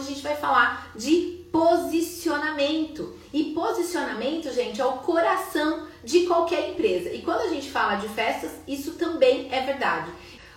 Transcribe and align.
a 0.00 0.04
gente 0.04 0.22
vai 0.22 0.36
falar 0.36 0.90
de 0.96 1.44
posicionamento. 1.52 3.16
E 3.32 3.52
posicionamento, 3.52 4.52
gente, 4.52 4.80
é 4.80 4.84
o 4.84 4.98
coração 4.98 5.86
de 6.02 6.26
qualquer 6.26 6.70
empresa. 6.70 7.10
E 7.10 7.22
quando 7.22 7.42
a 7.42 7.48
gente 7.48 7.70
fala 7.70 7.96
de 7.96 8.08
festas, 8.08 8.52
isso 8.66 8.92
também 8.92 9.48
é 9.52 9.60
verdade. 9.60 10.10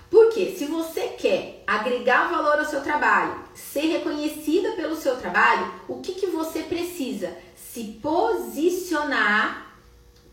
Porque 0.10 0.56
se 0.56 0.66
você 0.66 1.08
quer 1.10 1.64
agregar 1.66 2.30
valor 2.30 2.60
ao 2.60 2.66
seu 2.66 2.82
trabalho, 2.82 3.36
ser 3.56 3.88
reconhecida 3.88 4.74
pelo 4.74 4.96
seu 4.96 5.18
trabalho, 5.18 5.74
o 5.88 6.02
que, 6.02 6.14
que 6.14 6.28
você 6.28 6.62
precisa? 6.62 7.36
Se 7.56 8.00
posicionar 8.02 9.76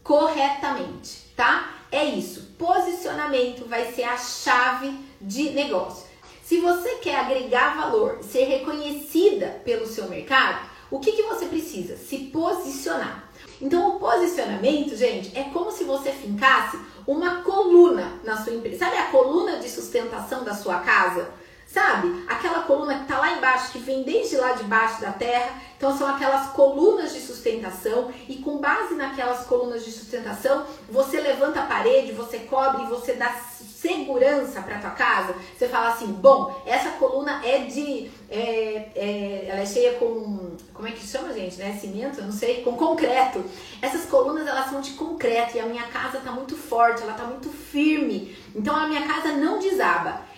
corretamente, 0.03 1.33
tá? 1.35 1.71
É 1.91 2.05
isso. 2.05 2.55
Posicionamento 2.59 3.67
vai 3.67 3.91
ser 3.93 4.05
a 4.05 4.19
chave 4.19 4.95
de 5.21 5.51
negócio. 5.51 6.10
Se 6.51 6.59
você 6.59 6.97
quer 6.97 7.15
agregar 7.15 7.77
valor, 7.77 8.25
ser 8.25 8.43
reconhecida 8.43 9.61
pelo 9.65 9.87
seu 9.87 10.09
mercado, 10.09 10.69
o 10.91 10.99
que, 10.99 11.13
que 11.13 11.23
você 11.23 11.47
precisa? 11.47 11.97
Se 11.97 12.19
posicionar. 12.19 13.31
Então, 13.61 13.91
o 13.91 14.01
posicionamento, 14.01 14.97
gente, 14.97 15.31
é 15.39 15.45
como 15.45 15.71
se 15.71 15.85
você 15.85 16.11
fincasse 16.11 16.77
uma 17.07 17.43
coluna 17.43 18.15
na 18.25 18.37
sua 18.37 18.53
empresa. 18.53 18.81
Sabe 18.81 18.97
a 18.97 19.13
coluna 19.13 19.61
de 19.61 19.71
sustentação 19.71 20.43
da 20.43 20.53
sua 20.53 20.81
casa? 20.81 21.31
Sabe? 21.73 22.25
Aquela 22.27 22.63
coluna 22.63 22.97
que 22.97 23.03
está 23.03 23.19
lá 23.19 23.33
embaixo, 23.33 23.71
que 23.71 23.79
vem 23.79 24.03
desde 24.03 24.37
lá 24.37 24.53
de 24.53 24.65
baixo 24.65 25.01
da 25.01 25.13
terra. 25.13 25.55
Então, 25.77 25.97
são 25.97 26.09
aquelas 26.09 26.49
colunas 26.49 27.13
de 27.13 27.21
sustentação. 27.21 28.11
E 28.29 28.37
com 28.37 28.59
base 28.59 28.95
naquelas 28.95 29.47
colunas 29.47 29.85
de 29.85 29.93
sustentação, 29.93 30.67
você 30.89 31.21
levanta 31.21 31.61
a 31.61 31.67
parede, 31.67 32.11
você 32.13 32.41
cobre 32.41 32.87
você 32.87 33.13
dá 33.13 33.33
segurança 33.81 34.61
para 34.63 34.79
tua 34.79 34.91
casa. 34.91 35.35
Você 35.57 35.69
fala 35.69 35.91
assim: 35.91 36.09
bom, 36.09 36.61
essa 36.67 36.91
coluna 36.91 37.41
é 37.45 37.61
de. 37.61 38.11
É, 38.29 38.91
é, 38.95 39.47
ela 39.49 39.61
é 39.61 39.67
cheia 39.67 39.95
com. 39.95 40.57
Como 40.75 40.89
é 40.89 40.91
que 40.91 41.07
chama, 41.07 41.33
gente? 41.33 41.57
Né? 41.57 41.79
Cimento? 41.81 42.19
Eu 42.19 42.25
não 42.25 42.33
sei. 42.33 42.63
Com 42.63 42.77
concreto. 42.77 43.45
Essas 43.81 44.07
colunas, 44.07 44.47
elas 44.47 44.69
são 44.69 44.81
de 44.81 44.91
concreto. 44.93 45.57
E 45.57 45.61
a 45.61 45.67
minha 45.67 45.85
casa 45.85 46.19
está 46.19 46.33
muito 46.33 46.57
forte, 46.57 47.03
ela 47.03 47.13
está 47.13 47.25
muito 47.25 47.49
firme. 47.49 48.37
Então, 48.55 48.75
a 48.75 48.89
minha 48.89 49.07
casa 49.07 49.33
não 49.33 49.61
desaba. 49.61 50.29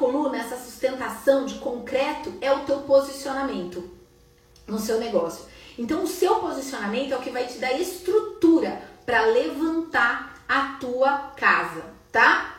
Coluna, 0.00 0.38
essa 0.38 0.56
sustentação 0.56 1.44
de 1.44 1.58
concreto 1.58 2.32
é 2.40 2.50
o 2.50 2.60
teu 2.60 2.78
posicionamento 2.78 3.90
no 4.66 4.78
seu 4.78 4.98
negócio. 4.98 5.44
Então, 5.78 6.04
o 6.04 6.06
seu 6.06 6.36
posicionamento 6.36 7.12
é 7.12 7.16
o 7.18 7.20
que 7.20 7.28
vai 7.28 7.46
te 7.46 7.58
dar 7.58 7.78
estrutura 7.78 8.80
para 9.04 9.26
levantar 9.26 10.42
a 10.48 10.78
tua 10.80 11.32
casa, 11.36 11.84
tá? 12.10 12.56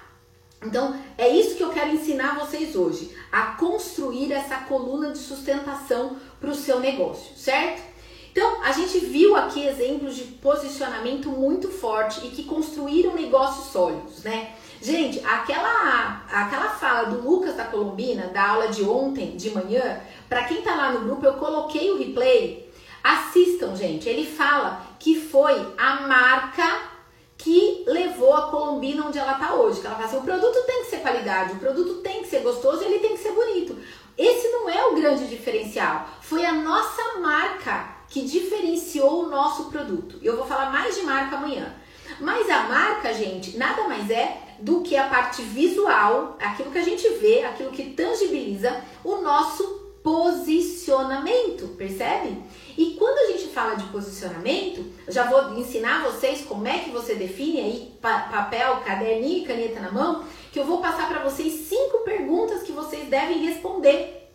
Então, 0.63 0.95
é 1.17 1.27
isso 1.29 1.55
que 1.55 1.63
eu 1.63 1.71
quero 1.71 1.89
ensinar 1.89 2.37
vocês 2.37 2.75
hoje, 2.75 3.11
a 3.31 3.55
construir 3.55 4.31
essa 4.31 4.57
coluna 4.57 5.09
de 5.09 5.17
sustentação 5.17 6.17
para 6.39 6.51
o 6.51 6.55
seu 6.55 6.79
negócio, 6.79 7.35
certo? 7.35 7.81
Então, 8.31 8.63
a 8.63 8.71
gente 8.71 8.99
viu 8.99 9.35
aqui 9.35 9.65
exemplos 9.65 10.15
de 10.15 10.25
posicionamento 10.25 11.27
muito 11.29 11.69
forte 11.69 12.23
e 12.25 12.29
que 12.29 12.43
construíram 12.43 13.15
negócios 13.15 13.71
sólidos, 13.71 14.23
né? 14.23 14.55
Gente, 14.81 15.19
aquela, 15.23 16.23
aquela 16.31 16.69
fala 16.69 17.03
do 17.03 17.21
Lucas 17.21 17.55
da 17.55 17.65
Colombina, 17.65 18.27
da 18.27 18.49
aula 18.49 18.69
de 18.69 18.83
ontem, 18.83 19.37
de 19.37 19.51
manhã, 19.51 20.01
para 20.27 20.45
quem 20.45 20.63
tá 20.63 20.73
lá 20.73 20.91
no 20.91 21.01
grupo, 21.01 21.23
eu 21.23 21.35
coloquei 21.35 21.91
o 21.91 21.99
replay. 21.99 22.67
Assistam, 23.03 23.75
gente. 23.75 24.09
Ele 24.09 24.25
fala 24.25 24.81
que 24.97 25.21
foi 25.21 25.55
a 25.77 26.01
marca 26.07 26.89
que 27.37 27.83
levou 27.85 28.33
a 28.33 28.49
Colombina 28.49 29.05
onde 29.05 29.19
ela 29.19 29.35
tá 29.35 29.53
hoje. 29.53 29.81
Que 29.81 29.85
ela 29.85 29.95
fala 29.95 30.07
assim, 30.07 30.17
o 30.17 30.23
produto 30.23 30.65
tem 30.65 30.83
que 30.83 30.89
ser 30.89 30.97
qualidade, 30.97 31.53
o 31.53 31.59
produto 31.59 32.01
tem 32.01 32.23
que 32.23 32.29
ser 32.29 32.39
gostoso 32.39 32.81
e 32.81 32.85
ele 32.85 32.99
tem 32.99 33.11
que 33.11 33.21
ser 33.21 33.33
bonito. 33.33 33.77
Esse 34.17 34.49
não 34.49 34.67
é 34.67 34.87
o 34.87 34.95
grande 34.95 35.27
diferencial. 35.27 36.07
Foi 36.21 36.43
a 36.43 36.53
nossa 36.53 37.19
marca 37.19 38.01
que 38.07 38.21
diferenciou 38.21 39.25
o 39.25 39.29
nosso 39.29 39.65
produto. 39.65 40.17
Eu 40.23 40.37
vou 40.37 40.45
falar 40.45 40.71
mais 40.71 40.95
de 40.95 41.03
marca 41.03 41.35
amanhã. 41.35 41.71
Mas 42.19 42.49
a 42.49 42.63
marca, 42.63 43.13
gente, 43.13 43.57
nada 43.57 43.87
mais 43.87 44.09
é 44.09 44.37
do 44.59 44.81
que 44.81 44.95
a 44.95 45.07
parte 45.07 45.41
visual, 45.41 46.37
aquilo 46.39 46.71
que 46.71 46.77
a 46.77 46.83
gente 46.83 47.07
vê, 47.15 47.43
aquilo 47.43 47.71
que 47.71 47.91
tangibiliza 47.91 48.81
o 49.03 49.17
nosso 49.17 49.81
posicionamento, 50.03 51.75
percebe? 51.77 52.37
E 52.77 52.95
quando 52.97 53.17
a 53.17 53.31
gente 53.31 53.53
fala 53.53 53.75
de 53.75 53.83
posicionamento, 53.85 54.85
já 55.07 55.23
vou 55.29 55.57
ensinar 55.57 56.03
vocês 56.03 56.41
como 56.41 56.67
é 56.67 56.79
que 56.79 56.89
você 56.89 57.15
define 57.15 57.59
aí 57.59 57.99
papel, 58.01 58.77
caderninho 58.85 59.43
e 59.43 59.45
caneta 59.45 59.79
na 59.79 59.91
mão, 59.91 60.25
que 60.51 60.59
eu 60.59 60.65
vou 60.65 60.81
passar 60.81 61.07
para 61.07 61.23
vocês 61.23 61.53
cinco 61.67 61.99
perguntas 61.99 62.63
que 62.63 62.71
vocês 62.71 63.07
devem 63.09 63.45
responder 63.45 64.29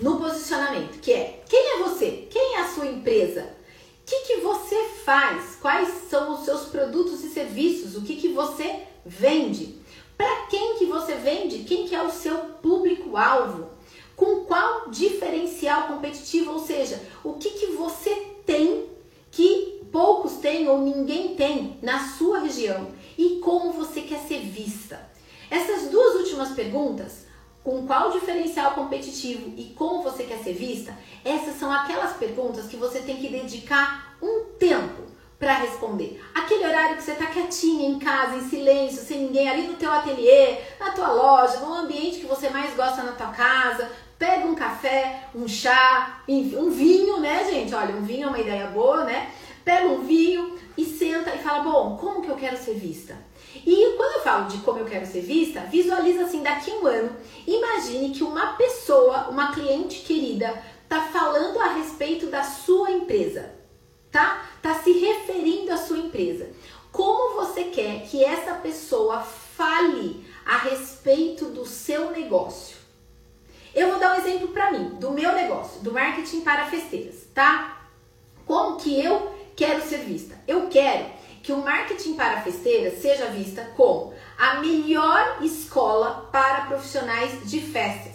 no 0.00 0.18
posicionamento, 0.18 1.00
que 1.00 1.12
é 1.12 1.42
quem 1.48 1.76
é 1.76 1.82
você? 1.82 2.26
Quem 2.30 2.56
é 2.56 2.60
a 2.60 2.68
sua 2.68 2.86
empresa? 2.86 3.61
Que, 4.12 4.20
que 4.26 4.36
você 4.42 4.76
faz? 5.06 5.56
Quais 5.56 5.88
são 6.10 6.34
os 6.34 6.44
seus 6.44 6.66
produtos 6.66 7.24
e 7.24 7.30
serviços? 7.30 7.96
O 7.96 8.02
que, 8.02 8.16
que 8.16 8.28
você 8.28 8.82
vende? 9.06 9.76
Para 10.18 10.48
quem 10.48 10.76
que 10.76 10.84
você 10.84 11.14
vende? 11.14 11.60
Quem 11.60 11.88
que 11.88 11.94
é 11.94 12.02
o 12.02 12.10
seu 12.10 12.36
público-alvo? 12.36 13.70
Com 14.14 14.44
qual 14.44 14.90
diferencial 14.90 15.84
competitivo? 15.84 16.52
Ou 16.52 16.58
seja, 16.58 17.02
o 17.24 17.32
que, 17.34 17.52
que 17.52 17.66
você 17.68 18.14
tem 18.44 18.84
que 19.30 19.80
poucos 19.90 20.34
têm 20.34 20.68
ou 20.68 20.82
ninguém 20.82 21.34
tem 21.34 21.78
na 21.80 22.06
sua 22.10 22.40
região? 22.40 22.88
E 23.16 23.40
como 23.42 23.72
você 23.72 24.02
quer 24.02 24.20
ser 24.20 24.40
vista? 24.40 25.10
Essas 25.50 25.90
duas 25.90 26.16
últimas 26.16 26.50
perguntas, 26.50 27.24
com 27.64 27.86
qual 27.86 28.10
diferencial 28.10 28.72
competitivo 28.72 29.52
e 29.56 29.74
como 29.76 30.02
você 30.02 30.24
quer 30.24 30.38
ser 30.38 30.52
vista, 30.52 30.96
essas 31.24 31.58
são 31.58 31.72
aquelas 31.72 32.16
perguntas 32.16 32.66
que 32.66 32.76
você 32.76 33.00
tem 33.00 33.16
que 33.16 33.28
dedicar 33.28 34.16
um 34.20 34.44
tempo 34.58 35.02
para 35.38 35.54
responder. 35.54 36.22
Aquele 36.34 36.64
horário 36.64 36.96
que 36.96 37.02
você 37.02 37.14
tá 37.14 37.26
quietinha 37.26 37.88
em 37.88 37.98
casa, 37.98 38.36
em 38.36 38.48
silêncio, 38.48 39.02
sem 39.02 39.22
ninguém, 39.22 39.48
ali 39.48 39.62
no 39.66 39.74
teu 39.74 39.90
ateliê, 39.92 40.58
na 40.78 40.90
tua 40.90 41.12
loja, 41.12 41.58
no 41.58 41.74
ambiente 41.74 42.20
que 42.20 42.26
você 42.26 42.48
mais 42.48 42.74
gosta 42.74 43.02
na 43.02 43.12
tua 43.12 43.28
casa, 43.28 43.90
pega 44.18 44.46
um 44.46 44.54
café, 44.54 45.24
um 45.34 45.48
chá, 45.48 46.22
um 46.28 46.70
vinho, 46.70 47.18
né, 47.18 47.44
gente? 47.50 47.74
Olha, 47.74 47.94
um 47.94 48.02
vinho 48.02 48.26
é 48.26 48.28
uma 48.28 48.38
ideia 48.38 48.68
boa, 48.68 49.04
né? 49.04 49.32
Pega 49.64 49.86
um 49.86 50.02
vinho 50.02 50.56
e 50.78 50.84
senta 50.84 51.34
e 51.34 51.38
fala: 51.38 51.64
"Bom, 51.64 51.96
como 51.96 52.22
que 52.22 52.28
eu 52.28 52.36
quero 52.36 52.56
ser 52.56 52.74
vista?" 52.74 53.16
E 53.54 53.94
quando 53.96 54.14
eu 54.14 54.22
falo 54.22 54.48
de 54.48 54.58
como 54.58 54.78
eu 54.78 54.86
quero 54.86 55.06
ser 55.06 55.20
vista, 55.20 55.60
visualiza 55.60 56.24
assim 56.24 56.42
daqui 56.42 56.70
a 56.70 56.74
um 56.76 56.86
ano. 56.86 57.16
Imagine 57.46 58.10
que 58.10 58.24
uma 58.24 58.54
pessoa, 58.54 59.28
uma 59.28 59.52
cliente 59.52 60.00
querida, 60.00 60.62
tá 60.88 61.02
falando 61.12 61.58
a 61.60 61.74
respeito 61.74 62.26
da 62.26 62.42
sua 62.42 62.90
empresa 62.90 63.62
tá? 64.12 64.46
Tá 64.60 64.74
se 64.74 64.92
referindo 64.92 65.72
à 65.72 65.78
sua 65.78 65.96
empresa. 65.98 66.50
Como 66.92 67.34
você 67.34 67.64
quer 67.64 68.02
que 68.02 68.22
essa 68.22 68.52
pessoa 68.54 69.20
fale 69.20 70.24
a 70.44 70.58
respeito 70.58 71.46
do 71.46 71.64
seu 71.66 72.10
negócio? 72.10 72.76
Eu 73.74 73.88
vou 73.88 73.98
dar 73.98 74.14
um 74.14 74.20
exemplo 74.20 74.48
para 74.48 74.70
mim, 74.70 74.90
do 75.00 75.10
meu 75.10 75.32
negócio, 75.32 75.80
do 75.80 75.92
marketing 75.92 76.42
para 76.42 76.66
festeiras, 76.66 77.26
tá? 77.34 77.88
Como 78.44 78.76
que 78.76 79.02
eu 79.02 79.34
quero 79.56 79.82
ser 79.82 80.00
vista? 80.00 80.38
Eu 80.46 80.68
quero 80.68 81.06
que 81.42 81.52
o 81.52 81.62
marketing 81.62 82.14
para 82.14 82.40
festeiras 82.40 83.00
seja 83.00 83.26
vista 83.26 83.64
como 83.76 84.14
a 84.38 84.60
melhor 84.60 85.38
escola 85.42 86.28
para 86.30 86.66
profissionais 86.66 87.50
de 87.50 87.60
festas, 87.60 88.14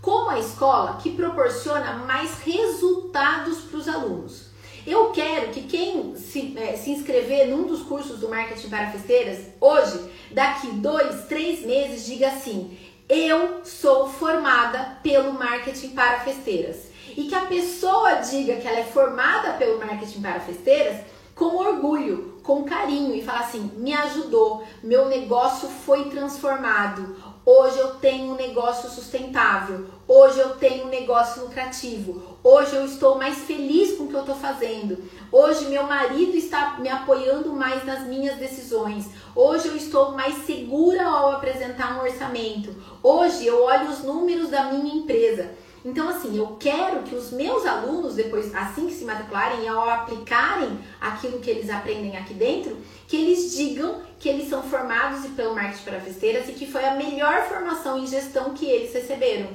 como 0.00 0.30
a 0.30 0.38
escola 0.38 0.98
que 1.02 1.10
proporciona 1.10 1.94
mais 1.94 2.34
resultados 2.40 3.58
para 3.62 3.78
os 3.78 3.88
alunos. 3.88 4.48
Eu 4.86 5.10
quero 5.10 5.50
que 5.50 5.62
quem 5.62 6.14
se, 6.16 6.56
é, 6.56 6.76
se 6.76 6.90
inscrever 6.90 7.48
num 7.48 7.66
dos 7.66 7.82
cursos 7.82 8.20
do 8.20 8.28
marketing 8.28 8.70
para 8.70 8.90
festeiras, 8.90 9.46
hoje, 9.60 10.10
daqui 10.30 10.68
dois, 10.68 11.26
três 11.26 11.66
meses, 11.66 12.06
diga 12.06 12.28
assim: 12.28 12.78
eu 13.08 13.64
sou 13.64 14.08
formada 14.08 14.98
pelo 15.02 15.32
marketing 15.32 15.90
para 15.90 16.20
festeiras. 16.20 16.88
E 17.16 17.24
que 17.24 17.34
a 17.34 17.46
pessoa 17.46 18.16
diga 18.16 18.56
que 18.56 18.68
ela 18.68 18.80
é 18.80 18.84
formada 18.84 19.54
pelo 19.54 19.78
marketing 19.78 20.20
para 20.20 20.40
festeiras 20.40 21.00
com 21.34 21.56
orgulho, 21.56 22.37
com 22.48 22.64
carinho 22.64 23.14
e 23.14 23.22
fala 23.22 23.40
assim: 23.40 23.70
me 23.76 23.92
ajudou, 23.92 24.64
meu 24.82 25.06
negócio 25.06 25.68
foi 25.68 26.08
transformado. 26.08 27.14
Hoje 27.44 27.78
eu 27.78 27.94
tenho 27.96 28.32
um 28.32 28.36
negócio 28.36 28.88
sustentável. 28.88 29.86
Hoje 30.06 30.38
eu 30.38 30.50
tenho 30.56 30.86
um 30.86 30.88
negócio 30.88 31.42
lucrativo. 31.42 32.38
Hoje 32.42 32.74
eu 32.74 32.86
estou 32.86 33.18
mais 33.18 33.38
feliz 33.40 33.96
com 33.96 34.04
o 34.04 34.08
que 34.08 34.14
eu 34.14 34.20
estou 34.20 34.34
fazendo. 34.34 34.96
Hoje 35.30 35.66
meu 35.66 35.84
marido 35.84 36.36
está 36.36 36.78
me 36.78 36.88
apoiando 36.88 37.52
mais 37.52 37.84
nas 37.84 38.06
minhas 38.06 38.38
decisões. 38.38 39.10
Hoje 39.36 39.68
eu 39.68 39.76
estou 39.76 40.12
mais 40.12 40.46
segura 40.46 41.06
ao 41.06 41.32
apresentar 41.32 41.98
um 41.98 42.02
orçamento. 42.02 42.74
Hoje 43.02 43.46
eu 43.46 43.62
olho 43.62 43.90
os 43.90 44.02
números 44.02 44.48
da 44.48 44.64
minha 44.64 44.94
empresa. 44.94 45.50
Então, 45.88 46.06
assim, 46.06 46.36
eu 46.36 46.58
quero 46.60 47.02
que 47.02 47.14
os 47.14 47.30
meus 47.32 47.64
alunos, 47.64 48.14
depois, 48.14 48.54
assim 48.54 48.86
que 48.86 48.92
se 48.92 49.06
matricularem 49.06 49.66
ao 49.66 49.88
aplicarem 49.88 50.78
aquilo 51.00 51.40
que 51.40 51.48
eles 51.48 51.70
aprendem 51.70 52.14
aqui 52.14 52.34
dentro, 52.34 52.76
que 53.06 53.16
eles 53.16 53.56
digam 53.56 54.02
que 54.18 54.28
eles 54.28 54.50
são 54.50 54.62
formados 54.62 55.26
pelo 55.30 55.54
marketing 55.54 55.84
para 55.84 56.00
festeiras 56.00 56.46
e 56.46 56.52
que 56.52 56.70
foi 56.70 56.84
a 56.84 56.94
melhor 56.94 57.42
formação 57.48 57.98
em 57.98 58.06
gestão 58.06 58.52
que 58.52 58.66
eles 58.66 58.92
receberam. 58.92 59.48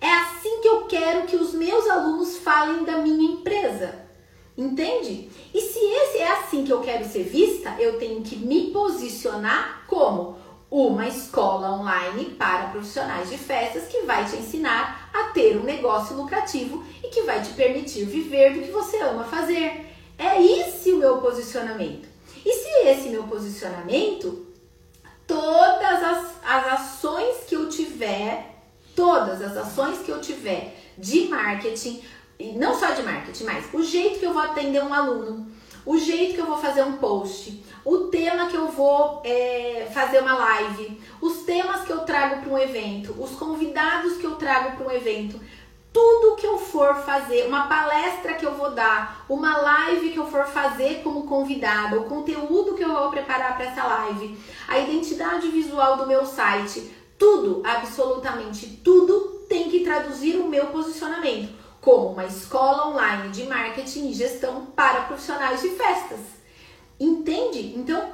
É 0.00 0.12
assim 0.12 0.60
que 0.60 0.66
eu 0.66 0.86
quero 0.86 1.24
que 1.28 1.36
os 1.36 1.54
meus 1.54 1.88
alunos 1.88 2.36
falem 2.38 2.82
da 2.82 2.98
minha 2.98 3.34
empresa. 3.34 3.94
Entende? 4.58 5.30
E 5.54 5.60
se 5.60 5.78
esse 5.78 6.18
é 6.18 6.32
assim 6.32 6.64
que 6.64 6.72
eu 6.72 6.80
quero 6.80 7.04
ser 7.04 7.22
vista, 7.22 7.76
eu 7.78 7.96
tenho 7.96 8.22
que 8.22 8.34
me 8.34 8.72
posicionar 8.72 9.84
como 9.86 10.36
uma 10.70 11.06
escola 11.06 11.72
online 11.72 12.26
para 12.32 12.68
profissionais 12.68 13.30
de 13.30 13.38
festas 13.38 13.88
que 13.88 14.02
vai 14.02 14.24
te 14.24 14.36
ensinar 14.36 15.10
a 15.12 15.32
ter 15.32 15.56
um 15.56 15.62
negócio 15.62 16.16
lucrativo 16.16 16.84
e 17.02 17.08
que 17.08 17.22
vai 17.22 17.40
te 17.40 17.50
permitir 17.50 18.04
viver 18.04 18.54
do 18.54 18.62
que 18.62 18.70
você 18.70 18.98
ama 18.98 19.24
fazer. 19.24 19.86
É 20.18 20.42
esse 20.42 20.92
o 20.92 20.98
meu 20.98 21.18
posicionamento. 21.18 22.08
E 22.44 22.52
se 22.52 22.88
esse 22.88 23.08
meu 23.08 23.24
posicionamento, 23.24 24.46
todas 25.26 26.02
as, 26.02 26.44
as 26.44 26.72
ações 26.72 27.44
que 27.46 27.54
eu 27.54 27.68
tiver, 27.68 28.56
todas 28.94 29.42
as 29.42 29.56
ações 29.56 29.98
que 29.98 30.10
eu 30.10 30.20
tiver 30.20 30.74
de 30.96 31.28
marketing, 31.28 32.02
não 32.56 32.78
só 32.78 32.92
de 32.92 33.02
marketing, 33.02 33.44
mas 33.44 33.66
o 33.72 33.82
jeito 33.82 34.18
que 34.18 34.26
eu 34.26 34.32
vou 34.32 34.42
atender 34.42 34.82
um 34.82 34.92
aluno, 34.92 35.50
o 35.86 35.96
jeito 35.96 36.34
que 36.34 36.40
eu 36.40 36.46
vou 36.46 36.58
fazer 36.58 36.82
um 36.82 36.96
post, 36.96 37.62
o 37.84 38.08
tema 38.08 38.46
que 38.46 38.56
eu 38.56 38.66
vou 38.66 39.22
é, 39.24 39.88
fazer 39.94 40.20
uma 40.20 40.34
live, 40.34 41.00
os 41.20 41.44
temas 41.44 41.82
que 41.82 41.92
eu 41.92 42.00
trago 42.00 42.42
para 42.42 42.52
um 42.52 42.58
evento, 42.58 43.14
os 43.18 43.30
convidados 43.36 44.16
que 44.16 44.24
eu 44.24 44.34
trago 44.34 44.76
para 44.76 44.86
um 44.86 44.90
evento, 44.90 45.40
tudo 45.92 46.36
que 46.36 46.46
eu 46.46 46.58
for 46.58 46.96
fazer, 46.96 47.46
uma 47.46 47.68
palestra 47.68 48.34
que 48.34 48.44
eu 48.44 48.54
vou 48.54 48.72
dar, 48.72 49.24
uma 49.28 49.56
live 49.58 50.10
que 50.10 50.18
eu 50.18 50.26
for 50.26 50.44
fazer 50.44 51.02
como 51.04 51.22
convidada, 51.22 51.98
o 51.98 52.04
conteúdo 52.04 52.74
que 52.74 52.82
eu 52.82 52.92
vou 52.92 53.08
preparar 53.08 53.56
para 53.56 53.66
essa 53.66 53.84
live, 53.84 54.36
a 54.66 54.78
identidade 54.80 55.48
visual 55.48 55.96
do 55.96 56.06
meu 56.06 56.26
site, 56.26 56.90
tudo, 57.16 57.62
absolutamente 57.64 58.66
tudo 58.84 59.46
tem 59.48 59.70
que 59.70 59.84
traduzir 59.84 60.36
o 60.36 60.48
meu 60.48 60.66
posicionamento 60.66 61.65
como 61.86 62.08
uma 62.08 62.24
escola 62.24 62.88
online 62.88 63.28
de 63.28 63.44
marketing 63.44 64.08
e 64.08 64.12
gestão 64.12 64.66
para 64.74 65.02
profissionais 65.02 65.62
de 65.62 65.68
festas. 65.68 66.18
Entende? 66.98 67.74
Então, 67.76 68.10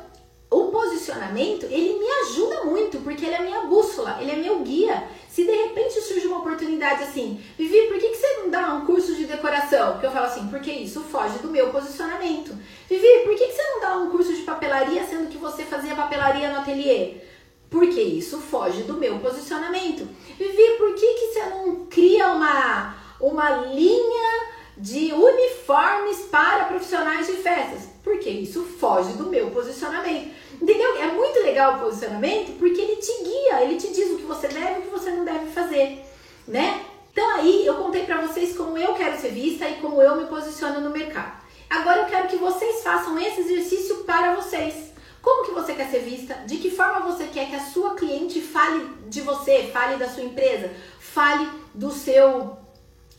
o 0.51 0.65
posicionamento, 0.65 1.65
ele 1.65 1.99
me 1.99 2.07
ajuda 2.27 2.65
muito, 2.65 2.99
porque 2.99 3.25
ele 3.25 3.35
é 3.35 3.41
minha 3.41 3.63
bússola, 3.63 4.19
ele 4.21 4.33
é 4.33 4.37
meu 4.37 4.59
guia. 4.59 5.03
Se 5.27 5.47
de 5.47 5.51
repente 5.51 6.03
surge 6.03 6.27
uma 6.27 6.41
oportunidade 6.41 7.05
assim, 7.05 7.43
Vivi, 7.57 7.89
por 7.89 7.99
que, 7.99 8.09
que 8.09 8.17
você 8.17 8.41
não 8.41 8.51
dá 8.51 8.75
um 8.75 8.85
curso 8.85 9.15
de 9.15 9.25
decoração? 9.25 9.93
Porque 9.93 10.07
eu 10.07 10.13
falo 10.13 10.27
assim, 10.27 10.49
porque 10.49 10.71
isso 10.71 11.01
foge 11.01 11.39
do 11.39 11.49
meu 11.49 11.71
posicionamento. 11.71 12.55
Vivi, 12.91 13.25
por 13.25 13.35
que, 13.35 13.47
que 13.47 13.55
você 13.55 13.63
não 13.71 13.81
dá 13.81 13.97
um 13.97 14.11
curso 14.11 14.35
de 14.35 14.43
papelaria, 14.43 15.03
sendo 15.07 15.31
que 15.31 15.39
você 15.39 15.63
fazia 15.63 15.95
papelaria 15.95 16.53
no 16.53 16.59
ateliê? 16.59 17.23
Porque 17.71 18.03
isso 18.03 18.39
foge 18.39 18.83
do 18.83 18.99
meu 18.99 19.19
posicionamento. 19.21 20.07
Vivi, 20.39 20.77
por 20.77 20.95
que, 20.95 21.15
que 21.15 21.33
você 21.33 21.47
não 21.47 21.87
cria 21.87 22.29
uma, 22.33 23.02
uma 23.23 23.51
linha 23.51 24.53
de 24.77 25.13
uniformes 25.13 26.19
para 26.31 26.65
profissionais 26.65 27.27
de 27.27 27.35
festas? 27.35 27.89
Porque 28.03 28.29
isso 28.29 28.65
foge 28.65 29.13
do 29.13 29.29
meu 29.29 29.51
posicionamento. 29.51 30.31
Entendeu? 30.61 30.97
É 30.97 31.07
muito 31.07 31.39
legal 31.41 31.77
o 31.77 31.81
posicionamento 31.81 32.59
porque 32.59 32.81
ele 32.81 32.97
te 32.97 33.25
guia, 33.25 33.63
ele 33.63 33.77
te 33.77 33.89
diz 33.89 34.11
o 34.11 34.17
que 34.17 34.25
você 34.25 34.49
deve 34.49 34.75
e 34.75 34.79
o 34.79 34.83
que 34.83 34.91
você 34.91 35.11
não 35.11 35.25
deve 35.25 35.47
fazer, 35.47 36.05
né? 36.47 36.85
Então 37.13 37.29
aí 37.37 37.67
eu 37.67 37.75
contei 37.75 38.05
para 38.05 38.21
vocês 38.21 38.57
como 38.57 38.79
eu 38.79 38.95
quero 38.95 39.21
ser 39.21 39.31
vista 39.31 39.69
e 39.69 39.75
como 39.77 40.01
eu 40.01 40.17
me 40.17 40.27
posiciono 40.27 40.81
no 40.81 40.91
mercado. 40.91 41.43
Agora 41.69 42.03
eu 42.03 42.07
quero 42.07 42.29
que 42.29 42.37
vocês 42.37 42.83
façam 42.83 43.19
esse 43.19 43.41
exercício 43.41 44.05
para 44.05 44.35
vocês. 44.35 44.93
Como 45.21 45.45
que 45.45 45.53
você 45.53 45.75
quer 45.75 45.89
ser 45.89 46.01
vista? 46.01 46.35
De 46.47 46.57
que 46.57 46.71
forma 46.71 47.01
você 47.01 47.25
quer 47.27 47.49
que 47.49 47.55
a 47.55 47.61
sua 47.61 47.95
cliente 47.95 48.41
fale 48.41 48.89
de 49.09 49.21
você, 49.21 49.71
fale 49.73 49.97
da 49.97 50.09
sua 50.09 50.23
empresa, 50.23 50.71
fale 50.99 51.49
do 51.75 51.91
seu 51.91 52.57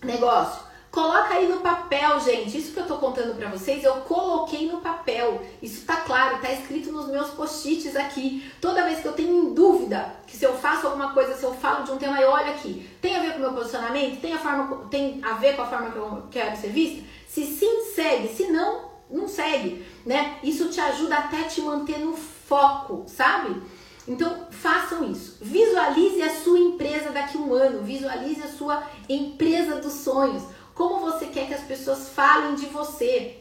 negócio? 0.06 0.64
Coloca 0.94 1.34
aí 1.34 1.48
no 1.48 1.60
papel, 1.62 2.20
gente. 2.20 2.56
Isso 2.56 2.72
que 2.72 2.80
eu 2.80 2.86
tô 2.86 2.98
contando 2.98 3.36
para 3.36 3.50
vocês, 3.50 3.84
eu 3.84 3.96
coloquei 4.02 4.72
no 4.72 4.80
papel. 4.80 5.42
Isso 5.60 5.84
tá 5.88 5.96
claro, 5.98 6.38
tá 6.40 6.52
escrito 6.52 6.92
nos 6.92 7.08
meus 7.08 7.32
post-its 7.32 7.96
aqui. 7.96 8.48
Toda 8.62 8.84
vez 8.84 9.00
que 9.00 9.08
eu 9.08 9.14
tenho 9.14 9.56
dúvida, 9.56 10.14
que 10.28 10.38
se 10.38 10.46
eu 10.46 10.54
faço 10.54 10.86
alguma 10.86 11.12
coisa, 11.12 11.34
se 11.34 11.44
eu 11.44 11.52
falo 11.56 11.84
de 11.84 11.92
um 11.92 11.98
tema, 11.98 12.22
eu 12.22 12.30
olho 12.30 12.52
aqui. 12.52 12.88
Tem 13.02 13.16
a 13.16 13.22
ver 13.22 13.32
com 13.32 13.40
o 13.40 13.42
meu 13.42 13.54
posicionamento? 13.54 14.22
Tem 14.22 14.34
a, 14.34 14.38
forma, 14.38 14.86
tem 14.92 15.20
a 15.24 15.34
ver 15.34 15.56
com 15.56 15.64
a 15.64 15.66
forma 15.66 15.90
que 15.90 15.98
eu 15.98 16.28
quero 16.30 16.56
ser 16.56 16.70
vista? 16.70 17.04
Se 17.28 17.44
sim, 17.44 17.86
segue. 17.96 18.28
Se 18.28 18.52
não, 18.52 18.92
não 19.10 19.28
segue, 19.28 19.84
né? 20.06 20.38
Isso 20.44 20.70
te 20.70 20.80
ajuda 20.80 21.16
até 21.16 21.42
te 21.46 21.60
manter 21.62 21.98
no 21.98 22.16
foco, 22.16 23.06
sabe? 23.08 23.60
Então, 24.08 24.48
façam 24.52 25.10
isso. 25.10 25.38
Visualize 25.42 26.22
a 26.22 26.30
sua 26.30 26.60
empresa 26.60 27.12
daqui 27.12 27.38
a 27.38 27.42
um 27.42 27.54
ano. 27.54 27.84
Visualize 27.84 28.42
a 28.42 28.48
sua 28.48 28.84
empresa 29.08 29.76
dos 29.76 29.94
sonhos 29.94 30.44
como 30.74 31.00
você 31.00 31.28
quer 31.28 31.48
que 31.48 31.54
as 31.54 31.62
pessoas 31.62 32.10
falem 32.10 32.56
de 32.56 32.66
você, 32.66 33.38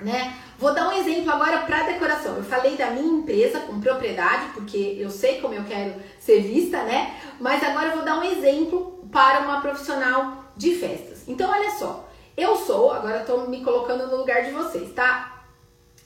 né? 0.00 0.36
Vou 0.58 0.74
dar 0.74 0.88
um 0.88 0.92
exemplo 0.92 1.30
agora 1.30 1.58
para 1.58 1.84
decoração. 1.84 2.36
Eu 2.36 2.44
falei 2.44 2.76
da 2.76 2.90
minha 2.90 3.20
empresa 3.20 3.60
com 3.60 3.80
propriedade, 3.80 4.52
porque 4.52 4.96
eu 4.98 5.10
sei 5.10 5.40
como 5.40 5.54
eu 5.54 5.64
quero 5.64 5.94
ser 6.18 6.40
vista, 6.40 6.82
né? 6.82 7.14
Mas 7.38 7.62
agora 7.62 7.88
eu 7.88 7.96
vou 7.96 8.04
dar 8.04 8.18
um 8.18 8.24
exemplo 8.24 9.06
para 9.12 9.40
uma 9.40 9.60
profissional 9.60 10.44
de 10.56 10.74
festas. 10.74 11.22
Então, 11.28 11.50
olha 11.50 11.70
só, 11.70 12.08
eu 12.36 12.56
sou, 12.56 12.90
agora 12.90 13.20
estou 13.20 13.48
me 13.48 13.62
colocando 13.62 14.06
no 14.08 14.16
lugar 14.16 14.44
de 14.44 14.50
vocês, 14.50 14.92
tá? 14.92 15.44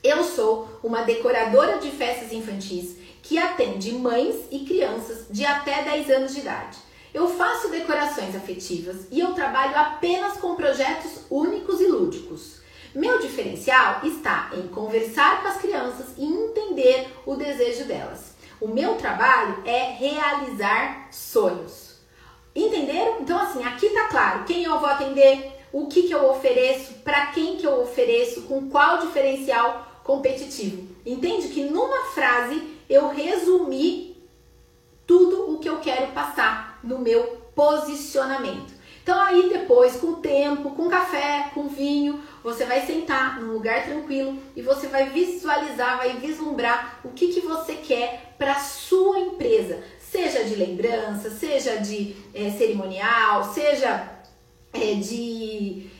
Eu 0.02 0.25
sou 0.25 0.69
uma 0.82 1.02
decoradora 1.02 1.78
de 1.78 1.90
festas 1.90 2.32
infantis 2.32 2.96
que 3.22 3.38
atende 3.38 3.93
mães 3.93 4.37
e 4.50 4.61
crianças 4.61 5.26
de 5.31 5.44
até 5.44 5.82
10 5.82 6.11
anos 6.11 6.34
de 6.34 6.40
idade. 6.40 6.78
Eu 7.12 7.28
faço 7.28 7.69
decorações 7.69 8.37
afetivas 8.37 9.06
e 9.11 9.19
eu 9.19 9.32
trabalho 9.32 9.76
apenas 9.76 10.37
com 10.38 10.55
projetos 10.55 11.22
únicos 11.28 11.81
e 11.81 11.87
lúdicos. 11.87 12.61
Meu 12.94 13.19
diferencial 13.20 14.00
está 14.05 14.50
em 14.52 14.69
conversar 14.69 15.43
com 15.43 15.49
as 15.49 15.58
crianças 15.58 16.06
e 16.17 16.25
entender 16.25 17.08
o 17.26 17.37
desejo 17.37 17.84
delas. 17.84 18.34
O 18.61 18.69
meu 18.69 18.96
trabalho 18.96 19.62
é 19.64 19.90
realizar 19.93 21.08
sonhos. 21.11 21.96
Entenderam? 22.55 23.20
Então, 23.20 23.38
assim, 23.38 23.62
aqui 23.64 23.88
tá 23.90 24.08
claro 24.08 24.44
quem 24.44 24.64
eu 24.64 24.78
vou 24.78 24.88
atender, 24.88 25.52
o 25.73 25.87
que, 25.87 26.02
que 26.02 26.12
eu 26.12 26.28
ofereço, 26.31 26.94
para 27.05 27.26
quem 27.26 27.56
que 27.56 27.66
eu 27.66 27.81
ofereço, 27.81 28.43
com 28.43 28.69
qual 28.69 28.99
diferencial 28.99 30.00
competitivo. 30.02 30.88
Entende 31.06 31.49
que 31.49 31.62
numa 31.62 32.06
frase 32.06 32.80
eu 32.90 33.08
resumi 33.08 34.16
tudo 35.06 35.54
o 35.54 35.58
que 35.58 35.69
eu 35.69 35.78
quero 35.78 36.08
passar 36.08 36.81
no 36.82 36.98
meu 36.98 37.22
posicionamento. 37.54 38.81
Então 39.02 39.19
aí 39.19 39.48
depois, 39.48 39.96
com 39.96 40.08
o 40.08 40.16
tempo, 40.16 40.70
com 40.70 40.88
café, 40.88 41.50
com 41.54 41.69
vinho, 41.69 42.20
você 42.42 42.64
vai 42.64 42.85
sentar 42.85 43.40
num 43.40 43.52
lugar 43.52 43.85
tranquilo 43.85 44.37
e 44.54 44.62
você 44.62 44.88
vai 44.88 45.09
visualizar, 45.11 45.99
vai 45.99 46.16
vislumbrar 46.16 47.00
o 47.04 47.11
que, 47.11 47.28
que 47.28 47.40
você 47.40 47.75
quer 47.75 48.35
para 48.37 48.59
sua 48.59 49.18
empresa, 49.20 49.82
seja 49.99 50.44
de 50.44 50.56
lembrança, 50.56 51.30
seja 51.30 51.76
de 51.76 52.16
é, 52.35 52.50
cerimonial, 52.50 53.52
seja 53.52 54.20
é, 54.73 54.94
de 54.94 55.90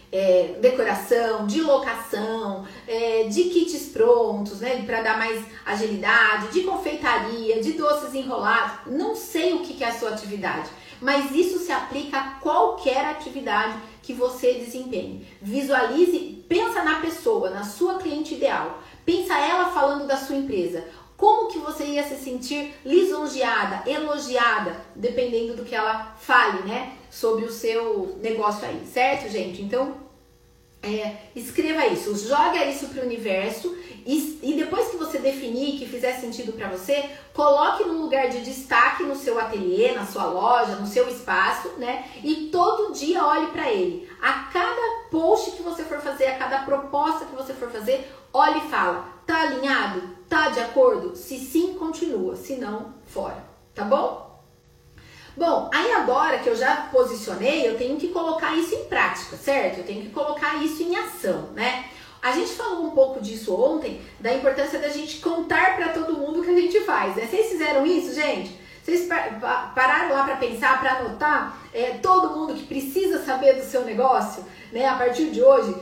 decoração, 0.61 1.47
de 1.47 1.61
locação, 1.61 2.67
é, 2.87 3.25
de 3.25 3.45
kits 3.45 3.89
prontos, 3.89 4.61
né, 4.61 4.83
para 4.85 5.03
dar 5.03 5.19
mais 5.19 5.45
agilidade, 5.65 6.49
de 6.53 6.63
confeitaria, 6.63 7.61
de 7.61 7.73
doces 7.73 8.15
enrolados. 8.15 8.93
Não 8.93 9.15
sei 9.15 9.55
o 9.55 9.61
que, 9.61 9.75
que 9.75 9.85
é 9.85 9.89
a 9.89 9.99
sua 9.99 10.11
atividade, 10.11 10.71
mas 11.01 11.31
isso 11.33 11.59
se 11.59 11.73
aplica 11.73 12.19
a 12.19 12.31
qualquer 12.41 13.05
atividade 13.07 13.75
que 14.03 14.13
você 14.13 14.55
desempenhe. 14.55 15.27
Visualize, 15.41 16.45
pensa 16.49 16.83
na 16.83 17.01
pessoa, 17.01 17.51
na 17.51 17.65
sua 17.65 17.99
cliente 17.99 18.35
ideal. 18.35 18.83
Pensa 19.05 19.39
ela 19.39 19.67
falando 19.67 20.07
da 20.07 20.17
sua 20.17 20.37
empresa. 20.37 20.85
Como 21.17 21.49
que 21.49 21.59
você 21.59 21.85
ia 21.85 22.03
se 22.03 22.17
sentir 22.17 22.75
lisonjeada, 22.85 23.89
elogiada, 23.89 24.75
dependendo 24.97 25.55
do 25.55 25.65
que 25.65 25.75
ela 25.75 26.17
fale, 26.19 26.63
né? 26.63 26.95
Sobre 27.11 27.45
o 27.45 27.53
seu 27.53 28.17
negócio 28.23 28.67
aí, 28.67 28.87
certo, 28.87 29.31
gente? 29.31 29.61
Então, 29.61 30.10
é, 30.83 31.17
escreva 31.37 31.87
isso, 31.87 32.17
joga 32.27 32.65
isso 32.65 32.87
para 32.89 33.03
o 33.03 33.07
universo 33.07 33.77
e, 34.07 34.41
e, 34.43 34.55
depois 34.55 34.89
que 34.89 34.97
você 34.97 35.19
definir 35.19 35.79
que 35.79 35.87
fizer 35.87 36.15
sentido 36.15 36.53
para 36.53 36.69
você, 36.69 37.11
coloque 37.35 37.85
num 37.85 38.01
lugar 38.01 38.29
de 38.31 38.41
destaque 38.41 39.03
no 39.03 39.15
seu 39.15 39.39
ateliê, 39.39 39.93
na 39.93 40.07
sua 40.07 40.25
loja, 40.25 40.77
no 40.77 40.87
seu 40.87 41.07
espaço, 41.09 41.69
né? 41.77 42.09
E 42.25 42.49
todo 42.51 42.95
dia 42.95 43.25
olhe 43.25 43.49
para 43.49 43.71
ele. 43.71 44.09
A 44.23 44.45
cada 44.53 45.09
post 45.11 45.51
que 45.53 45.63
você 45.63 45.85
for 45.85 46.01
fazer, 46.01 46.29
a 46.29 46.39
cada 46.39 46.61
proposta 46.61 47.27
que 47.27 47.37
você 47.37 47.53
for 47.53 47.71
fazer, 47.71 48.11
olhe 48.33 48.59
e 48.59 48.71
fala: 48.71 49.07
tá 49.27 49.43
alinhado? 49.43 50.03
Tá 50.29 50.49
de 50.49 50.61
acordo? 50.61 51.15
Se 51.15 51.39
sim, 51.39 51.75
continua, 51.75 52.37
se 52.37 52.57
não, 52.57 52.95
fora. 53.07 53.45
Tá 53.75 53.85
bom? 53.85 54.30
Bom, 55.37 55.71
aí 55.73 55.93
agora 55.93 56.39
que 56.39 56.49
eu 56.49 56.57
já 56.57 56.89
posicionei, 56.93 57.67
eu 57.67 57.79
tenho 57.79 57.97
que 57.97 58.09
colocar 58.09 58.55
isso 58.57 58.75
em 58.75 58.85
prática, 58.85 59.37
certo? 59.37 59.79
Eu 59.79 59.85
tenho 59.85 60.03
que 60.03 60.11
colocar 60.11 60.63
isso 60.63 60.83
em 60.83 60.97
ação, 60.97 61.51
né? 61.55 61.85
A 62.23 62.33
gente 62.33 62.53
falou 62.53 62.85
um 62.85 62.91
pouco 62.91 63.21
disso 63.21 63.55
ontem, 63.55 64.01
da 64.19 64.35
importância 64.35 64.79
da 64.79 64.89
gente 64.89 65.21
contar 65.21 65.77
para 65.77 65.89
todo 65.91 66.19
mundo 66.19 66.41
o 66.41 66.45
que 66.45 66.51
a 66.51 66.55
gente 66.55 66.81
faz, 66.81 67.17
né? 67.17 67.27
Vocês 67.27 67.49
fizeram 67.49 67.87
isso, 67.87 68.15
gente? 68.15 68.59
Vocês 68.83 69.09
pararam 69.09 70.15
lá 70.15 70.25
para 70.25 70.37
pensar, 70.37 70.81
para 70.81 70.99
anotar? 70.99 71.60
É, 71.73 71.99
todo 72.03 72.37
mundo 72.37 72.55
que 72.55 72.67
precisa 72.67 73.25
saber 73.25 73.55
do 73.55 73.65
seu 73.65 73.85
negócio, 73.85 74.45
né? 74.73 74.87
A 74.87 74.97
partir 74.97 75.31
de 75.31 75.43
hoje, 75.43 75.75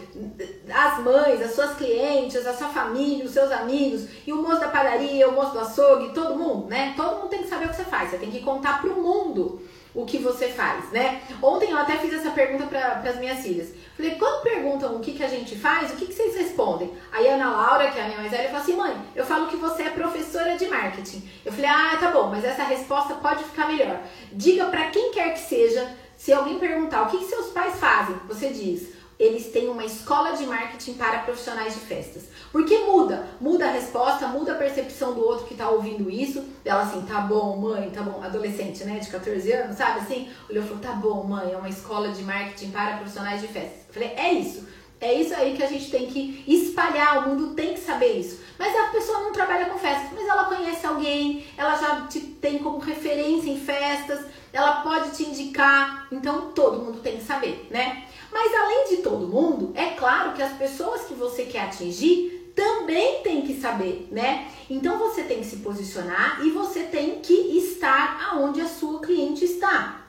as 0.73 1.03
mães, 1.03 1.41
as 1.41 1.55
suas 1.55 1.77
clientes, 1.77 2.47
a 2.47 2.55
sua 2.55 2.69
família, 2.69 3.25
os 3.25 3.33
seus 3.33 3.51
amigos, 3.51 4.07
e 4.27 4.33
o 4.33 4.37
moço 4.37 4.61
da 4.61 4.69
padaria, 4.69 5.29
o 5.29 5.33
moço 5.33 5.53
do 5.53 5.61
açougue, 5.61 6.13
todo 6.13 6.39
mundo, 6.39 6.69
né? 6.69 6.95
Todo 6.97 7.17
mundo 7.17 7.29
tem 7.29 7.43
que 7.43 7.49
saber 7.49 7.67
o 7.67 7.69
que 7.71 7.77
você 7.77 7.85
faz. 7.85 8.11
Você 8.11 8.19
tem 8.19 8.31
que 8.31 8.41
contar 8.41 8.81
pro 8.81 9.01
mundo 9.01 9.63
o 9.95 10.05
que 10.05 10.19
você 10.19 10.49
faz, 10.49 10.91
né? 10.91 11.23
Ontem 11.43 11.71
eu 11.71 11.79
até 11.79 11.97
fiz 11.97 12.13
essa 12.13 12.31
pergunta 12.31 12.67
para 12.67 13.03
as 13.09 13.19
minhas 13.19 13.41
filhas. 13.41 13.73
Falei, 13.97 14.15
quando 14.17 14.43
perguntam 14.43 14.95
o 14.95 15.01
que, 15.01 15.13
que 15.13 15.25
a 15.25 15.29
gente 15.29 15.57
faz, 15.57 15.91
o 15.91 15.97
que, 15.97 16.07
que 16.07 16.15
vocês 16.15 16.37
respondem? 16.37 16.93
Aí 17.11 17.29
a 17.29 17.35
Ana 17.35 17.51
Laura, 17.51 17.91
que 17.91 17.99
é 17.99 18.03
a 18.03 18.07
minha 18.07 18.19
mais 18.19 18.31
velha, 18.31 18.49
falou 18.49 18.63
assim: 18.63 18.77
mãe, 18.77 18.97
eu 19.17 19.25
falo 19.25 19.49
que 19.49 19.57
você 19.57 19.85
é 19.85 19.91
professora 19.91 20.57
de 20.57 20.69
marketing. 20.69 21.29
Eu 21.45 21.53
falei, 21.53 21.71
ah, 21.71 21.97
tá 21.99 22.11
bom, 22.11 22.29
mas 22.29 22.45
essa 22.45 22.63
resposta 22.63 23.15
pode 23.15 23.43
ficar 23.45 23.67
melhor. 23.69 24.01
Diga 24.33 24.67
para 24.67 24.91
quem 24.91 25.11
quer 25.13 25.33
que 25.33 25.41
seja, 25.41 25.91
se 26.17 26.33
alguém 26.33 26.59
perguntar 26.59 27.03
o 27.03 27.07
que, 27.11 27.19
que 27.19 27.25
seus 27.25 27.49
pais 27.49 27.79
fazem, 27.79 28.17
você 28.29 28.51
diz 28.51 28.98
eles 29.19 29.51
têm 29.51 29.69
uma 29.69 29.85
escola 29.85 30.33
de 30.33 30.47
marketing 30.47 30.95
para 30.95 31.19
profissionais 31.21 31.75
de 31.75 31.81
festas. 31.81 32.25
Porque 32.53 32.79
muda, 32.79 33.29
muda 33.41 33.67
a 33.67 33.71
resposta, 33.71 34.29
muda 34.29 34.53
a 34.53 34.57
percepção 34.57 35.13
do 35.13 35.21
outro 35.21 35.47
que 35.47 35.55
está 35.55 35.69
ouvindo 35.69 36.09
isso. 36.09 36.45
Ela 36.65 36.83
assim, 36.83 37.03
tá 37.03 37.21
bom, 37.21 37.57
mãe, 37.57 37.91
tá 37.91 38.03
bom, 38.03 38.23
adolescente, 38.23 38.85
né, 38.85 38.99
de 38.99 39.09
14 39.09 39.53
anos, 39.53 39.77
sabe 39.77 40.01
assim? 40.01 40.31
Olhou 40.49 40.63
e 40.63 40.67
falou, 40.67 40.83
tá 40.83 40.93
bom, 40.93 41.25
mãe, 41.25 41.53
é 41.53 41.57
uma 41.57 41.69
escola 41.69 42.11
de 42.11 42.23
marketing 42.23 42.71
para 42.71 42.97
profissionais 42.99 43.41
de 43.41 43.49
festas. 43.49 43.87
Eu 43.89 43.95
falei, 43.95 44.11
é 44.11 44.33
isso. 44.33 44.67
É 45.01 45.15
isso 45.15 45.33
aí 45.35 45.57
que 45.57 45.63
a 45.63 45.69
gente 45.69 45.91
tem 45.91 46.07
que 46.07 46.45
espalhar, 46.47 47.19
o 47.19 47.29
mundo 47.29 47.55
tem 47.55 47.75
que 47.75 47.81
saber 47.81 48.19
isso. 48.19 48.41
Mas 48.59 48.75
a 48.77 48.89
pessoa 48.89 49.21
não 49.21 49.33
trabalha 49.33 49.67
com 49.67 49.79
festas, 49.79 50.11
mas 50.13 50.27
ela 50.27 50.45
conhece 50.45 50.85
alguém, 50.85 51.47
ela 51.57 51.77
já 51.77 52.07
te 52.09 52.19
tem 52.21 52.59
como 52.59 52.79
referência 52.79 53.49
em 53.49 53.61
festas, 53.61 54.25
ela 54.53 54.81
pode 54.81 55.11
te 55.11 55.23
indicar, 55.25 56.09
então 56.11 56.51
todo 56.51 56.83
mundo 56.85 56.99
tem 57.01 57.19
que 57.19 57.25
saber, 57.25 57.69
né? 57.71 58.08
Mas 58.33 58.55
além 58.55 58.89
de 58.89 58.97
todo 58.99 59.27
mundo, 59.27 59.73
é 59.75 59.91
claro 59.91 60.33
que 60.33 60.43
as 60.43 60.53
pessoas 60.53 61.03
que 61.03 61.15
você 61.15 61.45
quer 61.45 61.63
atingir 61.63 62.53
também 62.55 63.23
tem 63.23 63.43
que 63.43 63.61
saber, 63.61 64.09
né? 64.11 64.51
Então 64.69 64.99
você 64.99 65.23
tem 65.23 65.39
que 65.39 65.47
se 65.47 65.59
posicionar 65.59 66.45
e 66.45 66.51
você 66.51 66.83
tem 66.83 67.21
que 67.21 67.33
estar 67.33 68.31
aonde 68.31 68.61
a 68.61 68.69
sua 68.69 69.01
cliente 69.01 69.45
está. 69.45 70.09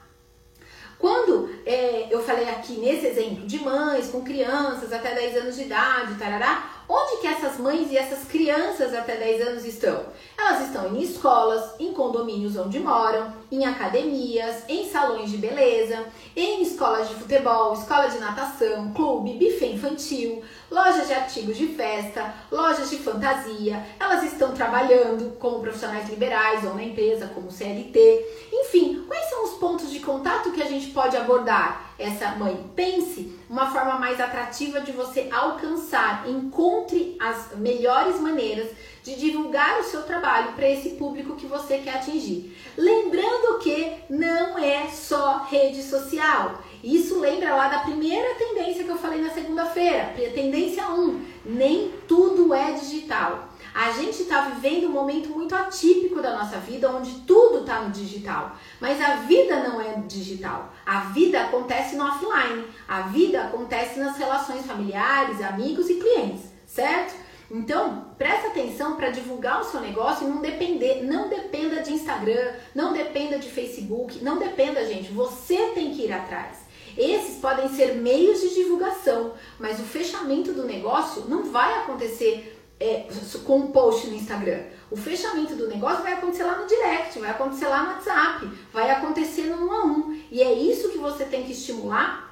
Quando 0.98 1.48
é, 1.64 2.08
eu 2.10 2.22
falei 2.22 2.48
aqui 2.50 2.74
nesse 2.74 3.06
exemplo 3.06 3.46
de 3.46 3.58
mães 3.58 4.08
com 4.08 4.22
crianças 4.22 4.92
até 4.92 5.14
10 5.14 5.36
anos 5.38 5.56
de 5.56 5.62
idade, 5.62 6.16
tarará, 6.16 6.79
Onde 6.92 7.20
que 7.20 7.28
essas 7.28 7.56
mães 7.56 7.88
e 7.92 7.96
essas 7.96 8.24
crianças 8.24 8.92
até 8.92 9.14
10 9.14 9.46
anos 9.46 9.64
estão? 9.64 10.06
Elas 10.36 10.66
estão 10.66 10.92
em 10.92 11.00
escolas, 11.00 11.78
em 11.78 11.92
condomínios 11.92 12.56
onde 12.56 12.80
moram, 12.80 13.32
em 13.48 13.64
academias, 13.64 14.64
em 14.68 14.90
salões 14.90 15.30
de 15.30 15.36
beleza, 15.36 16.04
em 16.34 16.62
escolas 16.62 17.08
de 17.08 17.14
futebol, 17.14 17.74
escola 17.74 18.08
de 18.08 18.18
natação, 18.18 18.92
clube, 18.92 19.34
buffet 19.34 19.74
infantil, 19.74 20.42
lojas 20.70 21.06
de 21.06 21.14
artigos 21.14 21.56
de 21.56 21.68
festa, 21.68 22.34
lojas 22.50 22.90
de 22.90 22.98
fantasia. 22.98 23.84
Elas 23.98 24.24
estão 24.24 24.52
trabalhando 24.52 25.36
como 25.38 25.60
profissionais 25.60 26.08
liberais 26.08 26.64
ou 26.64 26.74
na 26.74 26.84
empresa 26.84 27.26
como 27.34 27.50
CLT. 27.50 28.48
Enfim, 28.52 29.04
quais 29.06 29.28
são 29.28 29.44
os 29.44 29.50
pontos 29.58 29.90
de 29.90 30.00
contato 30.00 30.52
que 30.52 30.62
a 30.62 30.66
gente 30.66 30.90
pode 30.90 31.16
abordar? 31.16 31.90
essa 32.00 32.30
mãe. 32.30 32.58
Pense 32.74 33.38
uma 33.48 33.70
forma 33.70 33.98
mais 33.98 34.18
atrativa 34.18 34.80
de 34.80 34.90
você 34.90 35.28
alcançar, 35.30 36.28
encontre 36.28 37.16
as 37.20 37.54
melhores 37.56 38.18
maneiras 38.18 38.70
de 39.02 39.14
divulgar 39.16 39.80
o 39.80 39.84
seu 39.84 40.02
trabalho 40.02 40.52
para 40.52 40.68
esse 40.68 40.90
público 40.90 41.36
que 41.36 41.46
você 41.46 41.78
quer 41.78 41.96
atingir. 41.96 42.56
Lembrando 42.76 43.58
que 43.58 43.92
não 44.08 44.58
é 44.58 44.88
só 44.88 45.46
rede 45.50 45.82
social. 45.82 46.58
Isso 46.82 47.20
lembra 47.20 47.54
lá 47.54 47.68
da 47.68 47.80
primeira 47.80 48.34
tendência 48.36 48.84
que 48.84 48.90
eu 48.90 48.98
falei 48.98 49.20
na 49.20 49.30
segunda-feira, 49.30 50.14
tendência 50.34 50.88
1. 50.88 51.24
Nem 51.44 51.92
tudo 52.08 52.54
é 52.54 52.72
digital. 52.72 53.48
A 53.74 53.92
gente 53.92 54.22
está 54.22 54.42
vivendo 54.42 54.88
um 54.88 54.92
momento 54.92 55.28
muito 55.28 55.54
atípico 55.54 56.20
da 56.20 56.36
nossa 56.36 56.56
vida, 56.58 56.90
onde 56.90 57.20
tudo 57.20 57.60
está 57.60 57.82
no 57.82 57.90
digital. 57.90 58.56
Mas 58.80 59.00
a 59.00 59.16
vida 59.16 59.62
não 59.62 59.80
é 59.80 59.94
digital. 60.08 60.72
A 60.84 61.00
vida 61.00 61.40
acontece 61.42 61.94
no 61.96 62.04
offline. 62.04 62.64
A 62.88 63.02
vida 63.02 63.42
acontece 63.42 64.00
nas 64.00 64.16
relações 64.16 64.66
familiares, 64.66 65.40
amigos 65.40 65.88
e 65.88 65.94
clientes, 65.94 66.42
certo? 66.66 67.14
Então, 67.50 68.06
presta 68.16 68.48
atenção 68.48 68.96
para 68.96 69.10
divulgar 69.10 69.60
o 69.60 69.64
seu 69.64 69.80
negócio 69.80 70.26
e 70.26 70.30
não 70.30 70.40
depender, 70.40 71.02
não 71.02 71.28
dependa 71.28 71.82
de 71.82 71.92
Instagram, 71.92 72.52
não 72.72 72.92
dependa 72.92 73.38
de 73.40 73.48
Facebook, 73.48 74.22
não 74.22 74.38
dependa, 74.38 74.86
gente. 74.86 75.12
Você 75.12 75.56
tem 75.74 75.92
que 75.92 76.04
ir 76.04 76.12
atrás. 76.12 76.59
Esses 76.96 77.36
podem 77.36 77.68
ser 77.68 77.94
meios 77.94 78.40
de 78.40 78.54
divulgação, 78.54 79.34
mas 79.58 79.78
o 79.78 79.84
fechamento 79.84 80.52
do 80.52 80.64
negócio 80.64 81.24
não 81.28 81.44
vai 81.44 81.80
acontecer 81.80 82.56
é, 82.78 83.06
com 83.44 83.58
um 83.58 83.70
post 83.70 84.06
no 84.08 84.14
Instagram. 84.14 84.62
O 84.90 84.96
fechamento 84.96 85.54
do 85.54 85.68
negócio 85.68 86.02
vai 86.02 86.14
acontecer 86.14 86.44
lá 86.44 86.56
no 86.56 86.66
direct, 86.66 87.18
vai 87.18 87.30
acontecer 87.30 87.68
lá 87.68 87.82
no 87.82 87.90
WhatsApp, 87.90 88.50
vai 88.72 88.90
acontecer 88.90 89.42
no 89.44 89.66
um 89.66 89.72
a 89.72 89.84
um. 89.84 90.20
E 90.30 90.42
é 90.42 90.52
isso 90.52 90.88
que 90.88 90.98
você 90.98 91.24
tem 91.24 91.44
que 91.44 91.52
estimular 91.52 92.30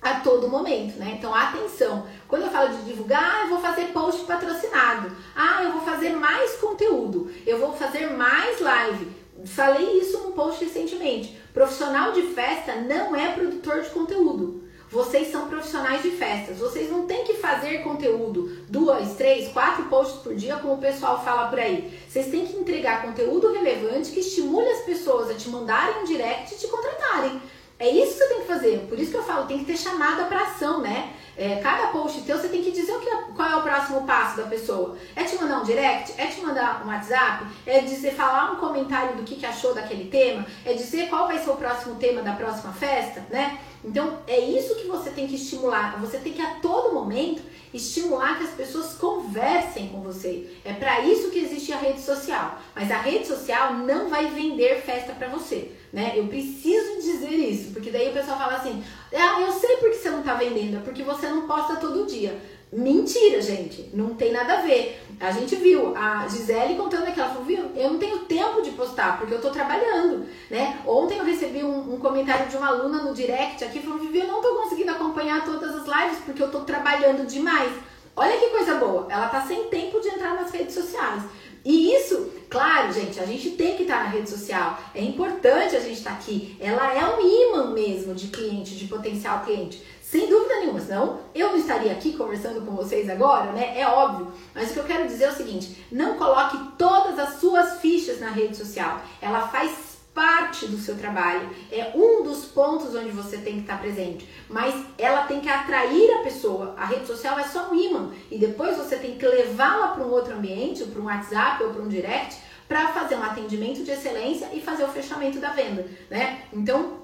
a 0.00 0.20
todo 0.20 0.48
momento, 0.48 0.98
né? 0.98 1.16
Então, 1.18 1.34
atenção. 1.34 2.06
Quando 2.26 2.42
eu 2.42 2.50
falo 2.50 2.70
de 2.70 2.84
divulgar, 2.84 3.22
ah, 3.22 3.42
eu 3.42 3.48
vou 3.50 3.60
fazer 3.60 3.86
post 3.92 4.24
patrocinado. 4.24 5.14
Ah, 5.36 5.62
eu 5.62 5.72
vou 5.72 5.82
fazer 5.82 6.10
mais 6.10 6.52
conteúdo. 6.56 7.30
Eu 7.46 7.58
vou 7.58 7.74
fazer 7.74 8.10
mais 8.10 8.60
live. 8.60 9.19
Falei 9.46 9.98
isso 9.98 10.18
num 10.18 10.32
post 10.32 10.64
recentemente. 10.64 11.36
Profissional 11.52 12.12
de 12.12 12.22
festa 12.22 12.76
não 12.76 13.14
é 13.14 13.32
produtor 13.32 13.82
de 13.82 13.90
conteúdo. 13.90 14.64
Vocês 14.90 15.30
são 15.30 15.48
profissionais 15.48 16.02
de 16.02 16.10
festas. 16.10 16.58
Vocês 16.58 16.90
não 16.90 17.06
têm 17.06 17.24
que 17.24 17.34
fazer 17.34 17.78
conteúdo 17.84 18.50
duas, 18.68 19.14
três, 19.14 19.52
quatro 19.52 19.84
posts 19.84 20.20
por 20.20 20.34
dia, 20.34 20.56
como 20.56 20.74
o 20.74 20.78
pessoal 20.78 21.22
fala 21.24 21.48
por 21.48 21.60
aí. 21.60 21.96
Vocês 22.08 22.26
têm 22.26 22.44
que 22.44 22.56
entregar 22.56 23.02
conteúdo 23.02 23.52
relevante 23.52 24.10
que 24.10 24.18
estimule 24.18 24.68
as 24.68 24.80
pessoas 24.80 25.30
a 25.30 25.34
te 25.34 25.48
mandarem 25.48 26.02
um 26.02 26.04
direct 26.04 26.54
e 26.54 26.58
te 26.58 26.66
contratarem. 26.66 27.40
É 27.78 27.88
isso 27.88 28.12
que 28.12 28.18
você 28.18 28.28
tem 28.28 28.40
que 28.40 28.46
fazer. 28.46 28.78
Por 28.88 28.98
isso 28.98 29.12
que 29.12 29.16
eu 29.16 29.22
falo, 29.22 29.46
tem 29.46 29.60
que 29.60 29.64
ter 29.64 29.76
chamada 29.76 30.24
para 30.24 30.42
ação, 30.42 30.80
né? 30.80 31.14
É, 31.40 31.56
cada 31.56 31.86
post 31.86 32.20
teu, 32.20 32.36
você 32.36 32.48
tem 32.48 32.62
que 32.62 32.70
dizer 32.70 32.92
o 32.92 33.00
que 33.00 33.08
é, 33.08 33.16
qual 33.34 33.48
é 33.48 33.56
o 33.56 33.62
próximo 33.62 34.06
passo 34.06 34.36
da 34.36 34.42
pessoa. 34.42 34.98
É 35.16 35.24
te 35.24 35.36
mandar 35.36 35.62
um 35.62 35.64
direct? 35.64 36.12
É 36.18 36.26
te 36.26 36.38
mandar 36.42 36.82
um 36.84 36.88
WhatsApp? 36.88 37.46
É 37.64 37.80
dizer, 37.80 38.12
falar 38.12 38.52
um 38.52 38.56
comentário 38.56 39.16
do 39.16 39.22
que, 39.22 39.36
que 39.36 39.46
achou 39.46 39.72
daquele 39.72 40.10
tema? 40.10 40.44
É 40.66 40.74
dizer 40.74 41.08
qual 41.08 41.26
vai 41.26 41.38
ser 41.38 41.48
o 41.48 41.56
próximo 41.56 41.94
tema 41.94 42.20
da 42.20 42.34
próxima 42.34 42.74
festa, 42.74 43.24
né? 43.30 43.58
Então, 43.82 44.18
é 44.26 44.38
isso 44.38 44.74
que 44.74 44.86
você 44.86 45.08
tem 45.08 45.26
que 45.26 45.36
estimular. 45.36 45.98
Você 46.02 46.18
tem 46.18 46.34
que 46.34 46.42
a 46.42 46.56
todo 46.56 46.92
momento 46.92 47.40
estimular 47.72 48.36
que 48.36 48.44
as 48.44 48.50
pessoas 48.50 48.94
conversem 48.94 49.88
com 49.88 50.02
você. 50.02 50.46
É 50.62 50.74
para 50.74 51.00
isso 51.00 51.30
que 51.30 51.38
existe 51.38 51.72
a 51.72 51.78
rede 51.78 52.02
social. 52.02 52.58
Mas 52.74 52.90
a 52.90 52.98
rede 52.98 53.26
social 53.26 53.74
não 53.74 54.10
vai 54.10 54.26
vender 54.26 54.82
festa 54.82 55.14
para 55.14 55.28
você, 55.28 55.72
né? 55.90 56.12
Eu 56.16 56.26
preciso 56.26 57.00
dizer 57.00 57.30
isso, 57.30 57.72
porque 57.72 57.90
daí 57.90 58.10
o 58.10 58.12
pessoal 58.12 58.36
fala 58.36 58.56
assim: 58.56 58.84
"Ah, 59.12 59.40
eu 59.40 59.52
sei 59.52 59.76
porque 59.76 59.96
você 59.96 60.10
não 60.10 60.22
tá 60.22 60.34
vendendo, 60.34 60.76
é 60.76 60.80
porque 60.80 61.02
você 61.02 61.28
não 61.28 61.46
posta 61.46 61.76
todo 61.76 62.06
dia". 62.06 62.40
Mentira, 62.72 63.42
gente. 63.42 63.90
Não 63.92 64.14
tem 64.14 64.30
nada 64.30 64.58
a 64.58 64.60
ver. 64.62 65.02
A 65.18 65.32
gente 65.32 65.56
viu 65.56 65.92
a 65.96 66.28
Gisele 66.28 66.76
contando 66.76 67.08
aqui, 67.08 67.18
ela 67.18 67.30
falou, 67.30 67.44
viu, 67.44 67.64
eu 67.74 67.90
não 67.90 67.98
tenho 67.98 68.20
tempo 68.20 68.62
de 68.62 68.70
postar, 68.70 69.18
porque 69.18 69.34
eu 69.34 69.40
tô 69.40 69.50
trabalhando, 69.50 70.24
né? 70.48 70.78
Ontem 70.86 71.18
eu 71.18 71.24
recebi 71.24 71.64
um, 71.64 71.94
um 71.94 71.98
comentário 71.98 72.48
de 72.48 72.56
uma 72.56 72.68
aluna 72.68 73.02
no 73.02 73.12
direct 73.12 73.64
aqui, 73.64 73.80
falando, 73.80 74.02
Vivi, 74.02 74.20
eu 74.20 74.28
não 74.28 74.40
tô 74.40 74.54
conseguindo 74.54 74.92
acompanhar 74.92 75.44
todas 75.44 75.74
as 75.74 75.84
lives, 75.84 76.18
porque 76.24 76.40
eu 76.40 76.50
tô 76.50 76.60
trabalhando 76.60 77.26
demais. 77.26 77.72
Olha 78.14 78.38
que 78.38 78.50
coisa 78.50 78.76
boa, 78.76 79.06
ela 79.08 79.28
tá 79.28 79.40
sem 79.42 79.64
tempo 79.64 80.00
de 80.00 80.08
entrar 80.08 80.34
nas 80.34 80.52
redes 80.52 80.74
sociais. 80.74 81.22
E 81.64 81.94
isso, 81.94 82.30
claro, 82.48 82.92
gente, 82.92 83.20
a 83.20 83.26
gente 83.26 83.50
tem 83.50 83.76
que 83.76 83.82
estar 83.82 84.04
na 84.04 84.10
rede 84.10 84.30
social. 84.30 84.78
É 84.94 85.02
importante 85.02 85.76
a 85.76 85.80
gente 85.80 85.98
estar 85.98 86.12
aqui. 86.12 86.56
Ela 86.60 86.94
é 86.94 87.04
um 87.04 87.20
imã 87.20 87.70
mesmo 87.72 88.14
de 88.14 88.28
cliente, 88.28 88.76
de 88.76 88.86
potencial 88.86 89.44
cliente. 89.44 89.82
Sem 90.02 90.28
dúvida 90.28 90.56
nenhuma, 90.56 90.80
senão 90.80 91.20
eu 91.32 91.50
não 91.50 91.56
estaria 91.56 91.92
aqui 91.92 92.16
conversando 92.16 92.66
com 92.66 92.74
vocês 92.74 93.08
agora, 93.08 93.52
né? 93.52 93.78
É 93.78 93.86
óbvio. 93.86 94.32
Mas 94.52 94.70
o 94.70 94.72
que 94.72 94.80
eu 94.80 94.84
quero 94.84 95.06
dizer 95.06 95.24
é 95.24 95.30
o 95.30 95.36
seguinte: 95.36 95.86
não 95.92 96.16
coloque 96.16 96.58
todas 96.76 97.16
as 97.16 97.38
suas 97.38 97.78
fichas 97.80 98.18
na 98.18 98.30
rede 98.30 98.56
social. 98.56 99.00
Ela 99.22 99.46
faz 99.46 99.89
parte 100.14 100.66
do 100.66 100.76
seu 100.76 100.96
trabalho, 100.96 101.48
é 101.70 101.92
um 101.94 102.22
dos 102.22 102.44
pontos 102.46 102.94
onde 102.94 103.10
você 103.10 103.38
tem 103.38 103.54
que 103.54 103.60
estar 103.60 103.80
presente, 103.80 104.28
mas 104.48 104.74
ela 104.98 105.22
tem 105.22 105.40
que 105.40 105.48
atrair 105.48 106.10
a 106.18 106.22
pessoa. 106.22 106.74
A 106.76 106.84
rede 106.84 107.06
social 107.06 107.38
é 107.38 107.44
só 107.44 107.70
um 107.70 107.74
imã 107.74 108.10
e 108.30 108.38
depois 108.38 108.76
você 108.76 108.96
tem 108.96 109.16
que 109.16 109.26
levá-la 109.26 109.88
para 109.88 110.04
um 110.04 110.10
outro 110.10 110.34
ambiente, 110.34 110.84
para 110.84 111.00
um 111.00 111.06
WhatsApp 111.06 111.62
ou 111.62 111.70
para 111.70 111.82
um 111.82 111.88
direct, 111.88 112.38
para 112.68 112.88
fazer 112.88 113.16
um 113.16 113.22
atendimento 113.22 113.82
de 113.82 113.90
excelência 113.90 114.48
e 114.52 114.60
fazer 114.60 114.84
o 114.84 114.88
fechamento 114.88 115.38
da 115.38 115.50
venda, 115.50 115.86
né? 116.08 116.42
Então, 116.52 117.00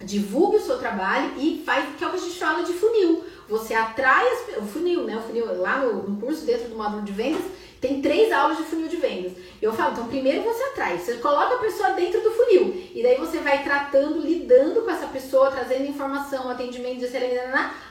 divulgue 0.00 0.58
o 0.58 0.60
seu 0.60 0.78
trabalho 0.78 1.32
e 1.38 1.62
faz 1.66 1.84
que 1.96 2.04
é 2.04 2.06
o 2.06 2.10
que 2.10 2.16
a 2.16 2.20
gente 2.20 2.38
fala 2.38 2.62
de 2.62 2.72
funil. 2.72 3.24
Você 3.48 3.74
atrai 3.74 4.24
as, 4.28 4.58
o 4.58 4.62
funil, 4.62 5.04
né? 5.04 5.16
O 5.16 5.22
funil 5.22 5.60
lá 5.60 5.78
no, 5.78 6.08
no 6.08 6.20
curso 6.20 6.44
dentro 6.44 6.68
do 6.68 6.76
módulo 6.76 7.02
de 7.02 7.12
vendas 7.12 7.42
Tem 7.80 8.02
três 8.02 8.32
aulas 8.32 8.56
de 8.56 8.64
funil 8.64 8.88
de 8.88 8.96
vendas. 8.96 9.32
Eu 9.62 9.72
falo, 9.72 9.92
então 9.92 10.08
primeiro 10.08 10.42
você 10.42 10.62
atrai, 10.64 10.98
você 10.98 11.14
coloca 11.14 11.54
a 11.54 11.58
pessoa 11.58 11.90
dentro 11.90 12.20
do 12.20 12.32
funil 12.32 12.90
e 12.92 13.02
daí 13.02 13.16
você 13.16 13.38
vai 13.38 13.62
tratando, 13.62 14.20
lidando 14.20 14.82
com 14.82 14.90
essa 14.90 15.06
pessoa, 15.06 15.50
trazendo 15.50 15.86
informação, 15.86 16.50
atendimento, 16.50 17.04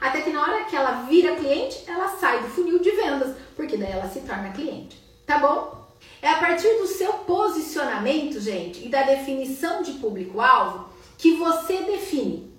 até 0.02 0.22
que 0.22 0.30
na 0.30 0.42
hora 0.42 0.66
que 0.66 0.76
ela 0.76 1.04
vira 1.04 1.36
cliente, 1.36 1.84
ela 1.88 2.08
sai 2.10 2.42
do 2.42 2.50
funil 2.50 2.80
de 2.80 2.92
vendas, 2.92 3.36
porque 3.56 3.78
daí 3.78 3.92
ela 3.92 4.10
se 4.10 4.22
torna 4.22 4.52
cliente. 4.52 5.02
Tá 5.26 5.40
bom? 5.40 5.88
É 6.22 6.30
a 6.30 6.38
partir 6.38 6.78
do 6.78 6.88
seu 6.88 7.14
posicionamento, 7.14 8.40
gente, 8.40 8.86
e 8.86 8.90
da 8.90 9.04
definição 9.04 9.82
de 9.82 9.94
público-alvo 9.94 10.90
que 11.18 11.34
você 11.34 11.84
define 11.84 12.52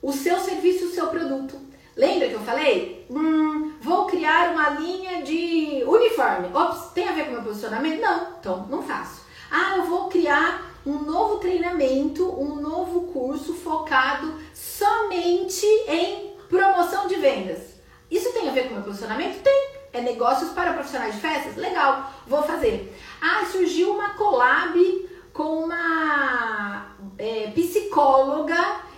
o 0.00 0.12
seu 0.12 0.38
serviço, 0.38 0.86
o 0.86 0.90
seu 0.90 1.08
produto. 1.08 1.58
Lembra 1.96 2.28
que 2.28 2.34
eu 2.34 2.40
falei? 2.40 3.06
Hum, 3.08 3.72
vou 3.80 4.06
criar 4.06 4.50
uma 4.50 4.70
linha 4.70 5.22
de 5.22 5.84
uniforme. 5.86 6.48
Ops, 6.52 6.90
tem 6.92 7.08
a 7.08 7.12
ver 7.12 7.26
com 7.26 7.32
meu 7.32 7.42
posicionamento? 7.42 8.00
Não, 8.00 8.28
então 8.40 8.66
não 8.68 8.82
faço. 8.82 9.22
Ah, 9.50 9.76
eu 9.76 9.84
vou 9.84 10.08
criar 10.08 10.72
um 10.84 10.98
novo 10.98 11.36
treinamento, 11.36 12.28
um 12.40 12.56
novo 12.56 13.12
curso 13.12 13.54
focado 13.54 14.34
somente 14.52 15.64
em 15.88 16.34
promoção 16.48 17.06
de 17.06 17.14
vendas. 17.14 17.74
Isso 18.10 18.32
tem 18.32 18.48
a 18.48 18.52
ver 18.52 18.68
com 18.68 18.74
meu 18.74 18.82
posicionamento? 18.82 19.42
Tem. 19.42 19.74
É 19.92 20.00
negócios 20.00 20.50
para 20.50 20.72
profissionais 20.72 21.14
de 21.14 21.20
festas? 21.20 21.56
Legal, 21.56 22.10
vou 22.26 22.42
fazer. 22.42 22.92
Ah, 23.20 23.44
surgiu 23.44 23.92
uma 23.92 24.10
collab 24.14 25.08
com 25.32 25.64
uma 25.64 26.86
é, 27.16 27.52
psicóloga 27.54 28.56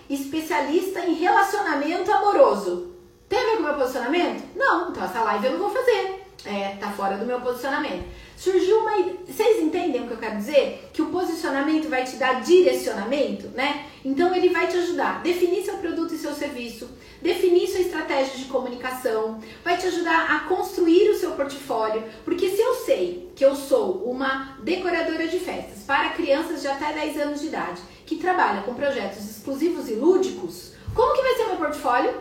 especialista 0.09 1.01
em 1.01 1.15
relacionamento 1.15 2.13
amoroso. 2.13 2.93
Tem 3.29 3.39
a 3.39 3.43
ver 3.43 3.57
com 3.57 3.63
o 3.63 3.65
meu 3.65 3.75
posicionamento? 3.75 4.43
Não, 4.55 4.91
então 4.91 5.05
essa 5.05 5.23
live 5.23 5.47
eu 5.47 5.53
não 5.53 5.59
vou 5.59 5.71
fazer. 5.71 6.27
É, 6.45 6.77
tá 6.79 6.91
fora 6.91 7.17
do 7.17 7.27
meu 7.27 7.41
posicionamento. 7.41 8.05
Surgiu 8.37 8.81
uma. 8.81 8.93
Vocês 9.27 9.63
entendem 9.63 10.03
o 10.03 10.07
que 10.07 10.13
eu 10.13 10.19
quero 10.19 10.37
dizer? 10.37 10.91
Que 10.93 11.03
o 11.03 11.07
posicionamento 11.07 11.89
vai 11.89 12.05
te 12.05 12.17
dar 12.17 12.43
direcionamento, 12.43 13.49
né? 13.49 13.87
Então 14.05 14.35
ele 14.35 14.51
vai 14.51 14.69
te 14.69 14.77
ajudar 14.77 15.17
a 15.17 15.19
definir 15.19 15.65
seu 15.65 15.79
produto 15.79 16.15
e 16.15 16.19
seu 16.19 16.33
serviço, 16.33 16.89
definir 17.21 17.67
sua 17.67 17.81
estratégia 17.81 18.37
de 18.37 18.45
comunicação, 18.45 19.41
vai 19.65 19.77
te 19.77 19.87
ajudar 19.87 20.37
a 20.37 20.41
construir 20.41 21.11
o 21.11 21.19
seu 21.19 21.33
portfólio. 21.33 22.05
Porque 22.25 22.51
se 22.51 22.61
eu 22.61 22.75
sei 22.75 23.33
que 23.35 23.45
eu 23.45 23.57
sou 23.57 24.05
uma 24.05 24.57
decoradora 24.63 25.27
de 25.27 25.41
festas 25.41 25.83
para 25.85 26.11
crianças 26.11 26.61
de 26.61 26.69
até 26.69 26.93
10 26.93 27.19
anos 27.19 27.41
de 27.41 27.47
idade 27.47 27.81
que 28.07 28.17
trabalha 28.17 28.63
com 28.63 28.73
projetos 28.75 29.29
exclusivos 29.29 29.91
e 29.91 29.95
lúdicos, 29.95 30.73
como 30.95 31.15
que 31.15 31.23
vai 31.23 31.35
ser 31.35 31.47
meu 31.47 31.57
portfólio? 31.57 32.15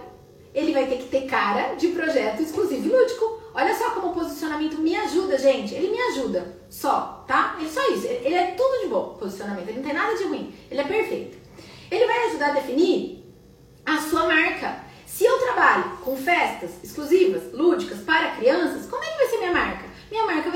Ele 0.54 0.74
vai 0.74 0.88
ter 0.88 0.98
que 0.98 1.10
ter 1.10 1.26
cara 1.28 1.76
de 1.76 1.90
projeto 1.90 2.42
exclusivo 2.42 2.88
e 2.88 2.90
lúdico. 2.90 3.40
Olha 3.54 3.74
só 3.76 3.92
como 3.92 4.08
o 4.08 4.14
posicionamento 4.14 4.78
me 4.78 4.96
ajuda, 4.96 5.38
gente. 5.38 5.74
Ele 5.76 5.90
me 5.90 6.02
ajuda. 6.02 6.58
Só, 6.70 7.24
tá? 7.28 7.58
É 7.62 7.68
só 7.68 7.82
isso. 7.92 8.08
Ele 8.08 8.34
é 8.34 8.52
tudo 8.52 8.82
de 8.82 8.88
bom, 8.88 9.16
posicionamento. 9.20 9.68
Ele 9.68 9.78
não 9.78 9.84
tem 9.84 9.94
nada 9.94 10.16
de 10.18 10.24
ruim. 10.24 10.54
Ele 10.72 10.82
é 10.82 10.84
perfeito. 10.84 11.38
Ele 11.92 12.08
vai 12.08 12.28
ajudar 12.30 12.50
a 12.50 12.54
definir 12.54 13.26
a 13.86 13.98
sua 13.98 14.26
marca. 14.26 14.84
Se 15.06 15.24
eu 15.24 15.38
trabalho 15.40 15.98
com 16.04 16.18
festas 16.18 16.72
exclusivas, 16.84 17.54
lúdicas 17.54 18.00
para 18.00 18.36
crianças, 18.36 18.88
como 18.88 19.04
é 19.04 19.08
que 19.08 19.18
vai 19.18 19.28
ser 19.28 19.38
minha 19.38 19.54
marca? 19.54 19.86
Minha 20.10 20.26
marca 20.26 20.52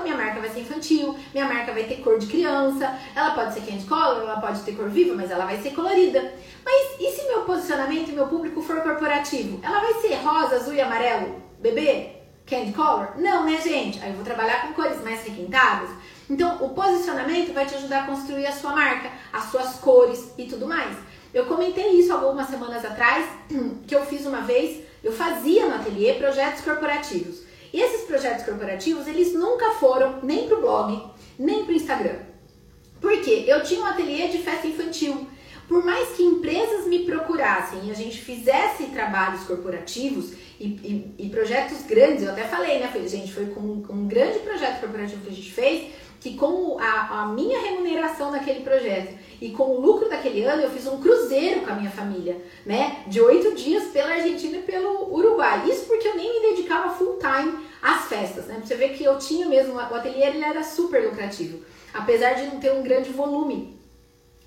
lúdica, 0.00 0.02
minha 0.02 0.16
marca 0.16 0.40
vai 0.40 0.50
ser 0.50 0.60
infantil, 0.60 1.16
minha 1.32 1.46
marca 1.46 1.72
vai 1.72 1.84
ter 1.84 1.96
cor 1.96 2.18
de 2.18 2.26
criança, 2.26 2.98
ela 3.14 3.30
pode 3.32 3.54
ser 3.54 3.60
candy 3.60 3.84
color, 3.84 4.22
ela 4.22 4.40
pode 4.40 4.60
ter 4.62 4.72
cor 4.72 4.88
viva, 4.88 5.14
mas 5.14 5.30
ela 5.30 5.44
vai 5.44 5.60
ser 5.60 5.70
colorida. 5.70 6.32
Mas 6.64 7.00
e 7.00 7.10
se 7.12 7.26
meu 7.28 7.42
posicionamento 7.42 8.10
e 8.10 8.12
meu 8.12 8.26
público 8.26 8.60
for 8.62 8.80
corporativo? 8.82 9.60
Ela 9.62 9.80
vai 9.80 9.94
ser 9.94 10.14
rosa, 10.16 10.56
azul 10.56 10.74
e 10.74 10.80
amarelo, 10.80 11.42
bebê, 11.58 12.16
candy 12.46 12.72
color? 12.72 13.14
Não, 13.16 13.44
né, 13.44 13.60
gente? 13.60 14.02
Aí 14.02 14.10
eu 14.10 14.16
vou 14.16 14.24
trabalhar 14.24 14.66
com 14.66 14.74
cores 14.74 15.02
mais 15.02 15.24
requintadas. 15.24 15.90
Então, 16.28 16.62
o 16.62 16.70
posicionamento 16.70 17.52
vai 17.52 17.66
te 17.66 17.74
ajudar 17.74 18.04
a 18.04 18.06
construir 18.06 18.46
a 18.46 18.52
sua 18.52 18.72
marca, 18.72 19.10
as 19.32 19.44
suas 19.44 19.76
cores 19.76 20.32
e 20.38 20.44
tudo 20.44 20.66
mais. 20.66 20.96
Eu 21.32 21.46
comentei 21.46 21.92
isso 21.92 22.12
algumas 22.12 22.48
semanas 22.48 22.84
atrás, 22.84 23.26
que 23.86 23.94
eu 23.94 24.04
fiz 24.04 24.26
uma 24.26 24.40
vez, 24.42 24.84
eu 25.02 25.12
fazia 25.12 25.66
no 25.66 25.74
ateliê 25.76 26.14
projetos 26.14 26.62
corporativos. 26.62 27.49
E 27.72 27.80
esses 27.80 28.02
projetos 28.02 28.44
corporativos, 28.44 29.06
eles 29.06 29.32
nunca 29.34 29.72
foram 29.72 30.20
nem 30.22 30.48
pro 30.48 30.60
blog, 30.60 31.02
nem 31.38 31.64
pro 31.64 31.74
Instagram. 31.74 32.18
Por 33.00 33.20
quê? 33.22 33.44
Eu 33.46 33.62
tinha 33.62 33.80
um 33.80 33.86
ateliê 33.86 34.28
de 34.28 34.38
festa 34.38 34.66
infantil. 34.66 35.26
Por 35.70 35.84
mais 35.84 36.08
que 36.16 36.24
empresas 36.24 36.86
me 36.88 37.04
procurassem 37.04 37.86
e 37.86 37.90
a 37.92 37.94
gente 37.94 38.18
fizesse 38.18 38.86
trabalhos 38.86 39.44
corporativos 39.44 40.32
e, 40.58 40.66
e, 40.66 41.14
e 41.16 41.28
projetos 41.28 41.82
grandes, 41.82 42.24
eu 42.24 42.32
até 42.32 42.42
falei, 42.42 42.80
né? 42.80 42.88
Foi, 42.90 43.06
gente, 43.06 43.32
foi 43.32 43.46
com 43.46 43.60
um, 43.60 43.86
um 43.88 44.08
grande 44.08 44.40
projeto 44.40 44.80
corporativo 44.80 45.22
que 45.22 45.30
a 45.30 45.32
gente 45.32 45.52
fez, 45.52 45.92
que 46.20 46.36
com 46.36 46.76
a, 46.78 47.22
a 47.22 47.26
minha 47.28 47.58
remuneração 47.60 48.32
naquele 48.32 48.60
projeto 48.60 49.16
e 49.40 49.50
com 49.50 49.62
o 49.62 49.80
lucro 49.80 50.08
daquele 50.08 50.42
ano, 50.44 50.60
eu 50.60 50.70
fiz 50.70 50.86
um 50.86 51.00
cruzeiro 51.00 51.60
com 51.60 51.70
a 51.70 51.74
minha 51.76 51.90
família, 51.90 52.36
né? 52.66 53.04
De 53.06 53.20
oito 53.20 53.54
dias 53.54 53.84
pela 53.84 54.10
Argentina 54.10 54.58
e 54.58 54.62
pelo 54.62 55.14
Uruguai. 55.14 55.70
Isso 55.70 55.86
porque 55.86 56.08
eu 56.08 56.16
nem 56.16 56.40
me 56.40 56.50
dedicava 56.50 56.94
full 56.94 57.16
time 57.18 57.64
às 57.80 58.08
festas, 58.20 58.46
né? 58.46 58.60
Você 58.62 58.74
vê 58.74 58.90
que 58.90 59.04
eu 59.04 59.18
tinha 59.18 59.48
mesmo, 59.48 59.74
o 59.74 59.78
ateliê 59.78 60.26
ele 60.26 60.44
era 60.44 60.62
super 60.62 61.04
lucrativo, 61.04 61.64
apesar 61.92 62.34
de 62.34 62.46
não 62.46 62.60
ter 62.60 62.72
um 62.72 62.82
grande 62.82 63.10
volume 63.10 63.78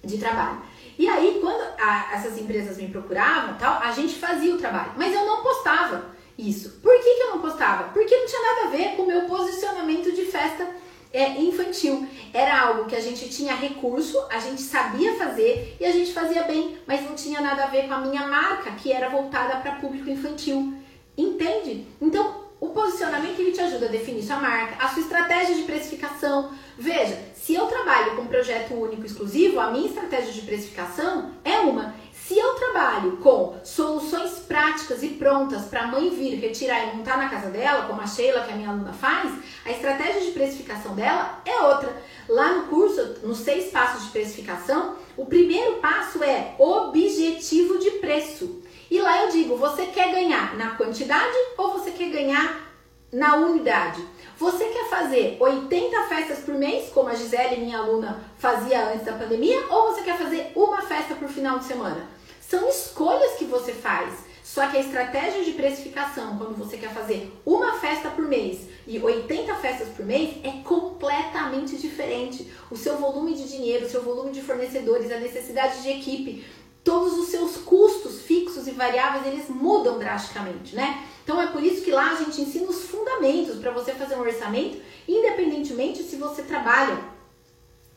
de 0.03 0.17
trabalho. 0.17 0.61
E 0.97 1.07
aí, 1.07 1.39
quando 1.41 1.61
a, 1.79 2.13
essas 2.13 2.37
empresas 2.37 2.77
me 2.77 2.87
procuravam, 2.87 3.57
tal, 3.57 3.81
a 3.81 3.91
gente 3.91 4.15
fazia 4.15 4.53
o 4.53 4.57
trabalho, 4.57 4.91
mas 4.95 5.13
eu 5.13 5.25
não 5.25 5.41
postava 5.41 6.13
isso. 6.37 6.79
Por 6.81 6.93
que, 6.95 7.15
que 7.15 7.23
eu 7.23 7.31
não 7.31 7.41
postava? 7.41 7.89
Porque 7.89 8.15
não 8.15 8.25
tinha 8.25 8.41
nada 8.41 8.67
a 8.67 8.69
ver 8.69 8.95
com 8.95 9.03
o 9.03 9.07
meu 9.07 9.21
posicionamento 9.23 10.11
de 10.11 10.25
festa 10.25 10.67
é, 11.11 11.39
infantil. 11.39 12.07
Era 12.33 12.61
algo 12.61 12.85
que 12.85 12.95
a 12.95 12.99
gente 12.99 13.29
tinha 13.29 13.55
recurso, 13.55 14.19
a 14.29 14.39
gente 14.39 14.61
sabia 14.61 15.15
fazer 15.15 15.77
e 15.79 15.85
a 15.85 15.91
gente 15.91 16.11
fazia 16.11 16.43
bem, 16.43 16.77
mas 16.87 17.03
não 17.03 17.15
tinha 17.15 17.39
nada 17.39 17.63
a 17.63 17.67
ver 17.67 17.87
com 17.87 17.93
a 17.93 17.99
minha 17.99 18.27
marca, 18.27 18.71
que 18.71 18.91
era 18.91 19.09
voltada 19.09 19.57
para 19.57 19.73
público 19.73 20.09
infantil. 20.09 20.73
Entende? 21.15 21.87
Então, 22.01 22.42
o 22.63 22.69
posicionamento 22.69 23.41
ele 23.41 23.51
te 23.51 23.59
ajuda 23.59 23.87
a 23.87 23.89
definir 23.89 24.23
sua 24.23 24.37
marca, 24.37 24.81
a 24.81 24.87
sua 24.87 25.01
estratégia 25.01 25.53
de 25.53 25.63
precificação. 25.63 26.49
Veja, 26.77 27.19
se 27.35 27.53
eu 27.53 27.65
trabalho 27.65 28.15
com 28.15 28.21
um 28.21 28.27
projeto 28.27 28.73
único 28.73 29.05
exclusivo, 29.05 29.59
a 29.59 29.69
minha 29.69 29.87
estratégia 29.87 30.31
de 30.31 30.41
precificação 30.43 31.31
é 31.43 31.59
uma. 31.59 31.93
Se 32.13 32.39
eu 32.39 32.53
trabalho 32.53 33.17
com 33.17 33.59
soluções 33.65 34.39
práticas 34.47 35.03
e 35.03 35.09
prontas 35.09 35.65
para 35.65 35.81
a 35.81 35.87
mãe 35.87 36.09
vir 36.11 36.35
retirar 36.35 36.85
e 36.85 36.95
montar 36.95 37.17
na 37.17 37.27
casa 37.27 37.49
dela, 37.49 37.85
como 37.85 37.99
a 37.99 38.07
Sheila, 38.07 38.45
que 38.45 38.53
a 38.53 38.55
minha 38.55 38.69
aluna 38.69 38.93
faz, 38.93 39.29
a 39.65 39.69
estratégia 39.69 40.21
de 40.21 40.31
precificação 40.31 40.95
dela 40.95 41.41
é 41.43 41.63
outra. 41.63 42.01
Lá 42.29 42.53
no 42.53 42.67
curso, 42.67 43.17
nos 43.23 43.39
seis 43.39 43.71
passos 43.71 44.05
de 44.05 44.11
precificação, 44.11 44.95
o 45.17 45.25
primeiro 45.25 45.79
passo 45.81 46.23
é 46.23 46.55
objetivo 46.57 47.77
de 47.77 47.91
preço. 47.91 48.62
E 48.89 48.99
lá 49.01 49.23
eu 49.23 49.29
digo, 49.29 49.55
você 49.55 49.87
quer 49.87 50.11
ganhar 50.11 50.55
na 50.55 50.75
quantidade 50.75 51.35
ou 51.57 51.73
você 51.73 51.91
quer 51.91 52.09
ganhar 52.09 52.71
na 53.11 53.35
unidade? 53.35 54.05
Você 54.37 54.65
quer 54.65 54.89
fazer 54.89 55.37
80 55.39 56.03
festas 56.03 56.39
por 56.39 56.55
mês, 56.55 56.89
como 56.89 57.09
a 57.09 57.15
Gisele, 57.15 57.61
minha 57.61 57.77
aluna, 57.77 58.23
fazia 58.37 58.89
antes 58.89 59.05
da 59.05 59.13
pandemia, 59.13 59.65
ou 59.69 59.93
você 59.93 60.01
quer 60.01 60.17
fazer 60.17 60.51
uma 60.55 60.81
festa 60.81 61.15
por 61.15 61.29
final 61.29 61.59
de 61.59 61.65
semana? 61.65 62.07
São 62.41 62.67
escolhas 62.67 63.33
que 63.37 63.45
você 63.45 63.71
faz. 63.71 64.33
Só 64.43 64.67
que 64.67 64.77
a 64.77 64.81
estratégia 64.81 65.43
de 65.43 65.53
precificação, 65.53 66.37
quando 66.37 66.57
você 66.57 66.77
quer 66.77 66.93
fazer 66.93 67.31
uma 67.45 67.79
festa 67.79 68.09
por 68.09 68.27
mês 68.27 68.67
e 68.85 68.99
80 68.99 69.55
festas 69.55 69.87
por 69.87 70.05
mês, 70.05 70.35
é 70.43 70.51
completamente 70.63 71.77
diferente. 71.77 72.51
O 72.69 72.75
seu 72.75 72.97
volume 72.97 73.33
de 73.33 73.49
dinheiro, 73.49 73.85
o 73.85 73.89
seu 73.89 74.03
volume 74.03 74.31
de 74.31 74.41
fornecedores, 74.41 75.11
a 75.11 75.19
necessidade 75.19 75.81
de 75.81 75.89
equipe, 75.89 76.45
todos 76.83 77.17
os 77.17 77.27
seus 77.27 77.57
custos 77.57 78.21
fixos 78.21 78.67
e 78.67 78.71
variáveis, 78.71 79.25
eles 79.25 79.49
mudam 79.49 79.97
drasticamente, 79.97 80.75
né? 80.75 81.05
Então 81.23 81.41
é 81.41 81.47
por 81.47 81.63
isso 81.63 81.81
que 81.81 81.91
lá 81.91 82.11
a 82.11 82.15
gente 82.15 82.41
ensina 82.41 82.69
os 82.69 82.83
fundamentos 82.83 83.57
para 83.57 83.71
você 83.71 83.93
fazer 83.93 84.15
um 84.15 84.21
orçamento, 84.21 84.77
independentemente 85.07 86.03
se 86.03 86.17
você 86.17 86.43
trabalha 86.43 86.97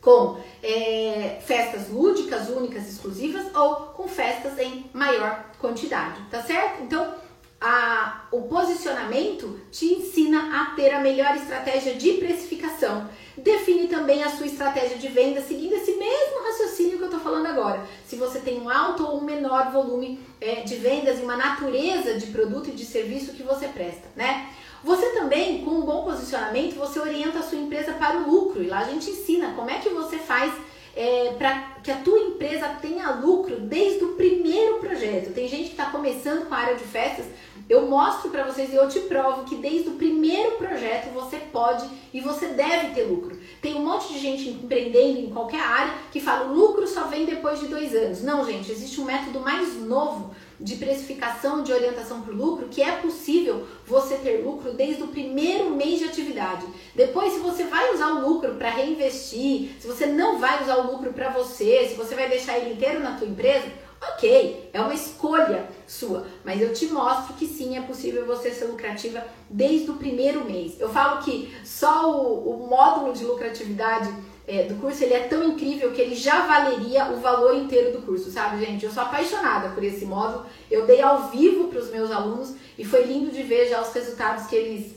com 0.01 0.41
é, 0.63 1.41
festas 1.45 1.91
lúdicas, 1.91 2.49
únicas, 2.49 2.89
exclusivas 2.89 3.53
ou 3.57 3.75
com 3.87 4.07
festas 4.07 4.57
em 4.59 4.89
maior 4.93 5.51
quantidade, 5.59 6.21
tá 6.31 6.41
certo? 6.43 6.85
Então 6.85 7.15
a, 7.61 8.27
o 8.31 8.43
posicionamento 8.43 9.61
te 9.73 9.87
ensina 9.87 10.61
a 10.63 10.77
ter 10.77 10.91
a 10.91 11.01
melhor 11.01 11.35
estratégia 11.37 11.95
de 11.95 12.13
precificação. 12.15 13.09
Define 13.37 13.87
também 13.89 14.25
a 14.25 14.31
sua 14.31 14.47
estratégia 14.47 14.97
de 14.97 15.09
venda 15.09 15.43
seguindo 15.43 15.75
esse 15.75 15.93
mesmo 15.93 16.43
raciocínio 16.45 16.97
que 16.97 17.03
eu 17.03 17.09
estou 17.09 17.21
falando 17.21 17.47
agora. 17.47 17.85
Se 18.07 18.17
você 18.17 18.41
tem 18.41 18.61
um 18.61 18.69
alto 18.69 19.07
ou 19.07 19.19
um 19.19 19.25
menor 19.25 19.71
volume 19.71 20.19
é, 20.41 20.63
de 20.63 20.77
vendas 20.77 21.19
e 21.19 21.23
uma 21.23 21.37
natureza 21.37 22.19
de 22.19 22.27
produto 22.29 22.71
e 22.71 22.73
de 22.73 22.85
serviço 22.85 23.35
que 23.35 23.43
você 23.43 23.69
presta, 23.69 24.09
né? 24.17 24.49
Você 24.83 25.07
também, 25.15 25.65
com 25.65 25.73
um 25.73 25.83
bom 25.83 26.05
posicionamento, 26.05 26.77
você 26.77 27.01
orienta 27.01 27.41
a 27.41 27.43
sua 27.43 27.59
empresa 27.59 27.93
para 27.93 28.19
o 28.19 28.31
lucro. 28.31 28.63
E 28.63 28.69
lá 28.69 28.81
a 28.81 28.85
gente 28.85 29.11
ensina 29.11 29.53
como 29.55 29.71
é 29.71 29.79
que 29.79 29.89
você 29.89 30.19
faz 30.19 30.53
é, 30.95 31.35
para 31.37 31.77
que 31.83 31.91
a 31.91 31.97
tua 31.97 32.19
empresa 32.19 32.69
tenha 32.81 33.11
lucro 33.11 33.61
desde 33.61 34.03
o 34.05 34.15
primeiro 34.15 34.79
projeto. 34.79 35.35
Tem 35.35 35.47
gente 35.47 35.65
que 35.65 35.71
está 35.73 35.91
começando 35.91 36.49
com 36.49 36.55
a 36.55 36.59
área 36.59 36.77
de 36.77 36.85
festas 36.85 37.27
Eu 37.69 37.89
mostro 37.89 38.31
para 38.31 38.45
vocês 38.45 38.73
e 38.73 38.77
eu 38.77 38.89
te 38.89 39.01
provo 39.01 39.43
que 39.45 39.57
desde 39.57 39.89
o 39.89 39.95
primeiro 39.95 40.53
projeto 40.53 41.13
você 41.13 41.37
pode 41.37 41.85
e 42.15 42.21
você 42.21 42.49
deve 42.49 42.95
ter 42.95 43.03
lucro. 43.03 43.37
Tem 43.61 43.75
um 43.75 43.85
monte 43.85 44.13
de 44.13 44.21
gente 44.21 44.49
empreendendo 44.49 45.19
em 45.19 45.31
qualquer 45.31 45.61
área 45.61 45.95
que 46.13 46.21
fala 46.21 46.49
o 46.49 46.55
lucro 46.55 46.87
só 46.87 47.09
vem 47.09 47.27
depois 47.27 47.59
de 47.59 47.67
dois 47.67 47.93
anos. 47.93 48.23
Não, 48.23 48.45
gente, 48.47 48.71
existe 48.71 49.01
um 49.01 49.05
método 49.05 49.41
mais 49.41 49.75
novo 49.83 50.33
de 50.61 50.77
precificação, 50.77 51.63
de 51.63 51.73
orientação 51.73 52.23
para 52.23 52.33
o 52.33 52.37
lucro, 52.37 52.69
que 52.69 52.81
é 52.81 52.93
possível 52.93 53.67
você 53.85 54.17
ter 54.17 54.45
lucro 54.45 54.73
desde 54.73 55.03
o 55.03 55.09
primeiro 55.09 55.71
mês 55.71 55.99
de 55.99 56.05
atividade. 56.05 56.65
Depois, 56.95 57.33
se 57.33 57.41
você 57.41 57.65
vai 57.65 57.93
usar 57.93 58.09
o 58.13 58.29
lucro 58.29 58.55
para 58.55 58.71
reinvestir, 58.71 59.73
se 59.81 59.87
você 59.87 60.07
não 60.07 60.39
vai 60.39 60.63
usar 60.63 60.77
o 60.77 60.93
lucro 60.93 61.13
para 61.13 61.31
você, 61.31 61.89
se 61.89 61.95
você 61.95 62.15
vai 62.15 62.29
deixar 62.29 62.59
ele 62.59 62.75
inteiro 62.75 63.01
na 63.01 63.17
tua 63.19 63.27
empresa, 63.27 63.67
ok, 64.13 64.71
é 64.73 64.81
uma 64.81 64.95
escolha 64.95 65.69
sua, 65.87 66.27
mas 66.45 66.61
eu 66.61 66.73
te 66.73 66.87
mostro 66.87 67.35
que 67.35 67.47
sim, 67.47 67.77
é 67.77 67.83
possível 67.83 68.27
você 68.27 68.51
ser 68.51 68.67
lucrativa 68.67 69.25
desde 69.49 69.91
o 69.91 69.95
primeiro 69.95 70.45
mês. 70.45 70.81
Eu 70.81 70.89
falo 70.89 71.23
que 71.23 71.55
só 71.65 72.11
o, 72.11 72.51
o 72.51 72.67
módulo 72.69 73.13
de 73.13 73.25
lucratividade 73.25 74.13
é, 74.47 74.63
do 74.63 74.77
curso, 74.77 75.03
ele 75.03 75.15
é 75.15 75.27
tão 75.27 75.43
incrível 75.43 75.91
que 75.93 76.01
ele 76.01 76.15
já 76.15 76.47
valeria 76.47 77.11
o 77.11 77.17
valor 77.17 77.57
inteiro 77.57 77.93
do 77.93 78.03
curso, 78.07 78.31
sabe, 78.31 78.65
gente? 78.65 78.85
Eu 78.85 78.93
sou 78.93 79.03
apaixonada 79.03 79.71
por 79.71 79.83
esse 79.83 80.05
módulo. 80.05 80.47
Eu 80.71 80.87
dei 80.87 81.03
ao 81.03 81.29
vivo 81.29 81.69
para 81.69 81.81
os 81.81 81.91
meus 81.91 82.13
alunos 82.13 82.55
e 82.79 82.85
foi 82.85 83.03
lindo 83.03 83.33
de 83.33 83.43
ver 83.43 83.69
já 83.69 83.83
os 83.83 83.93
resultados 83.93 84.47
que 84.47 84.55
eles, 84.55 84.95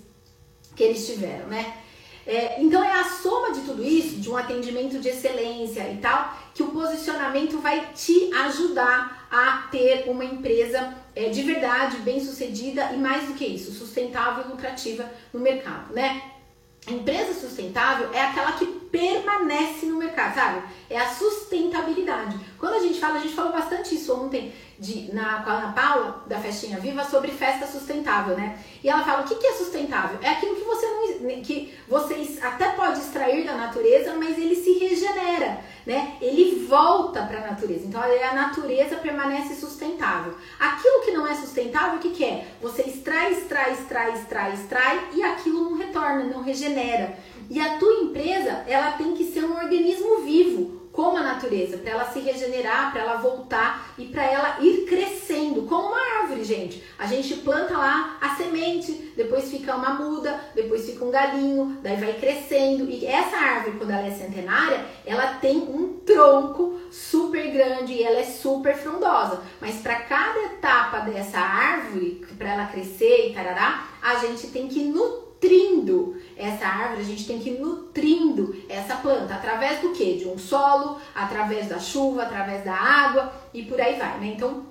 que 0.75 0.83
eles 0.83 1.05
tiveram, 1.07 1.47
né? 1.47 1.77
É, 2.29 2.61
então 2.61 2.83
é 2.83 2.91
a 2.91 3.05
soma 3.05 3.51
de 3.51 3.61
tudo 3.61 3.83
isso, 3.83 4.17
de 4.17 4.29
um 4.29 4.37
atendimento 4.37 4.99
de 4.99 5.09
excelência 5.09 5.81
e 5.91 5.97
tal, 5.97 6.37
que 6.53 6.61
o 6.61 6.67
posicionamento 6.67 7.57
vai 7.57 7.91
te 7.95 8.31
ajudar 8.31 9.27
a 9.31 9.67
ter 9.71 10.07
uma 10.07 10.23
empresa 10.23 10.93
é, 11.15 11.29
de 11.29 11.41
verdade, 11.41 11.97
bem 11.97 12.23
sucedida 12.23 12.91
e 12.93 12.97
mais 12.97 13.27
do 13.27 13.33
que 13.33 13.43
isso, 13.43 13.71
sustentável 13.71 14.45
e 14.45 14.47
lucrativa 14.49 15.09
no 15.33 15.39
mercado, 15.39 15.91
né? 15.91 16.21
Empresa 16.87 17.33
sustentável 17.33 18.13
é 18.13 18.21
aquela 18.21 18.51
que 18.51 18.65
permanece 18.91 19.85
no 19.85 19.97
mercado, 19.97 20.35
sabe? 20.35 20.63
É 20.89 20.97
a 20.99 21.09
sustentabilidade. 21.09 22.39
Quando 22.57 22.73
a 22.73 22.79
gente 22.79 22.99
fala, 22.99 23.17
a 23.17 23.21
gente 23.21 23.33
falou 23.33 23.51
bastante 23.51 23.95
isso 23.95 24.13
ontem 24.13 24.53
de, 24.79 25.13
na, 25.13 25.43
com 25.43 25.49
a 25.49 25.53
Ana 25.53 25.73
Paula, 25.73 26.23
da 26.25 26.39
Festinha 26.39 26.79
Viva, 26.79 27.03
sobre 27.03 27.31
festa 27.31 27.67
sustentável, 27.67 28.35
né? 28.35 28.57
E 28.81 28.89
ela 28.89 29.03
fala, 29.03 29.23
o 29.23 29.27
que, 29.27 29.35
que 29.35 29.45
é 29.45 29.53
sustentável? 29.53 30.17
É 30.21 30.29
aquilo 30.29 30.55
que 30.55 30.63
você 30.63 30.85
não. 30.87 31.41
que 31.41 31.77
vocês 31.87 32.41
até 32.41 32.69
pode 32.69 32.99
extrair 32.99 33.45
da 33.45 33.55
natureza, 33.55 34.15
mas 34.15 34.37
ele 34.37 34.55
se 34.55 34.79
regenera, 34.79 35.59
né? 35.85 36.17
Ele 36.21 36.65
volta 36.65 37.23
para 37.23 37.39
a 37.39 37.47
natureza. 37.51 37.85
Então 37.85 38.01
a 38.01 38.33
natureza 38.33 38.95
permanece 38.97 39.55
sustentável. 39.55 40.33
Aquilo 40.57 41.01
que 41.03 41.11
não 41.11 41.27
é 41.27 41.35
sustentável, 41.35 41.95
o 41.95 41.99
que, 41.99 42.11
que 42.11 42.23
é? 42.23 42.47
Você 42.61 42.83
extrai, 42.83 43.33
extrai, 43.33 43.73
extrai, 43.73 44.13
extrai, 44.13 44.53
extrai 44.53 45.09
e 45.13 45.23
aquilo 45.23 45.69
não 45.69 45.77
retorna, 45.77 46.23
não 46.23 46.41
regenera. 46.41 47.17
E 47.49 47.59
a 47.59 47.77
tua 47.77 48.03
empresa, 48.03 48.63
ela 48.67 48.91
tem 48.91 49.13
que 49.15 49.23
ser 49.23 49.43
um 49.43 49.57
organismo 49.57 50.19
vivo, 50.19 50.79
como 50.91 51.17
a 51.17 51.23
natureza, 51.23 51.77
para 51.77 51.91
ela 51.91 52.11
se 52.11 52.19
regenerar, 52.19 52.91
para 52.91 53.01
ela 53.01 53.15
voltar 53.17 53.93
e 53.97 54.05
para 54.05 54.23
ela 54.23 54.57
ir 54.59 54.85
crescendo, 54.85 55.61
como 55.63 55.87
uma 55.87 56.21
árvore, 56.21 56.43
gente. 56.43 56.83
A 56.97 57.07
gente 57.07 57.35
planta 57.37 57.77
lá 57.77 58.17
a 58.19 58.35
semente, 58.35 59.13
depois 59.15 59.49
fica 59.49 59.75
uma 59.75 59.93
muda, 59.93 60.39
depois 60.53 60.85
fica 60.85 61.05
um 61.05 61.09
galinho, 61.09 61.79
daí 61.81 61.95
vai 61.95 62.13
crescendo. 62.13 62.89
E 62.89 63.05
essa 63.05 63.37
árvore, 63.37 63.77
quando 63.77 63.91
ela 63.91 64.07
é 64.07 64.11
centenária, 64.11 64.85
ela 65.05 65.35
tem 65.35 65.57
um 65.57 65.99
tronco 66.05 66.79
super 66.91 67.49
grande 67.51 67.93
e 67.93 68.03
ela 68.03 68.19
é 68.19 68.25
super 68.25 68.75
frondosa. 68.75 69.41
Mas 69.61 69.75
para 69.77 70.01
cada 70.01 70.39
etapa 70.53 70.99
dessa 70.99 71.39
árvore, 71.39 72.25
para 72.37 72.53
ela 72.53 72.65
crescer 72.65 73.29
e 73.29 73.33
tarará, 73.33 73.87
a 74.01 74.15
gente 74.15 74.47
tem 74.47 74.67
que 74.67 74.83
nutrir 74.83 75.28
nutrindo 75.39 76.17
essa 76.35 76.65
árvore, 76.65 77.01
a 77.01 77.05
gente 77.05 77.25
tem 77.25 77.39
que 77.39 77.49
ir 77.49 77.59
nutrindo 77.59 78.55
essa 78.67 78.97
planta 78.97 79.33
através 79.33 79.79
do 79.81 79.91
que? 79.91 80.17
De 80.17 80.27
um 80.27 80.37
solo, 80.37 80.99
através 81.15 81.67
da 81.67 81.79
chuva, 81.79 82.23
através 82.23 82.63
da 82.63 82.73
água 82.73 83.33
e 83.53 83.63
por 83.63 83.79
aí 83.79 83.97
vai, 83.97 84.19
né? 84.19 84.33
Então, 84.35 84.65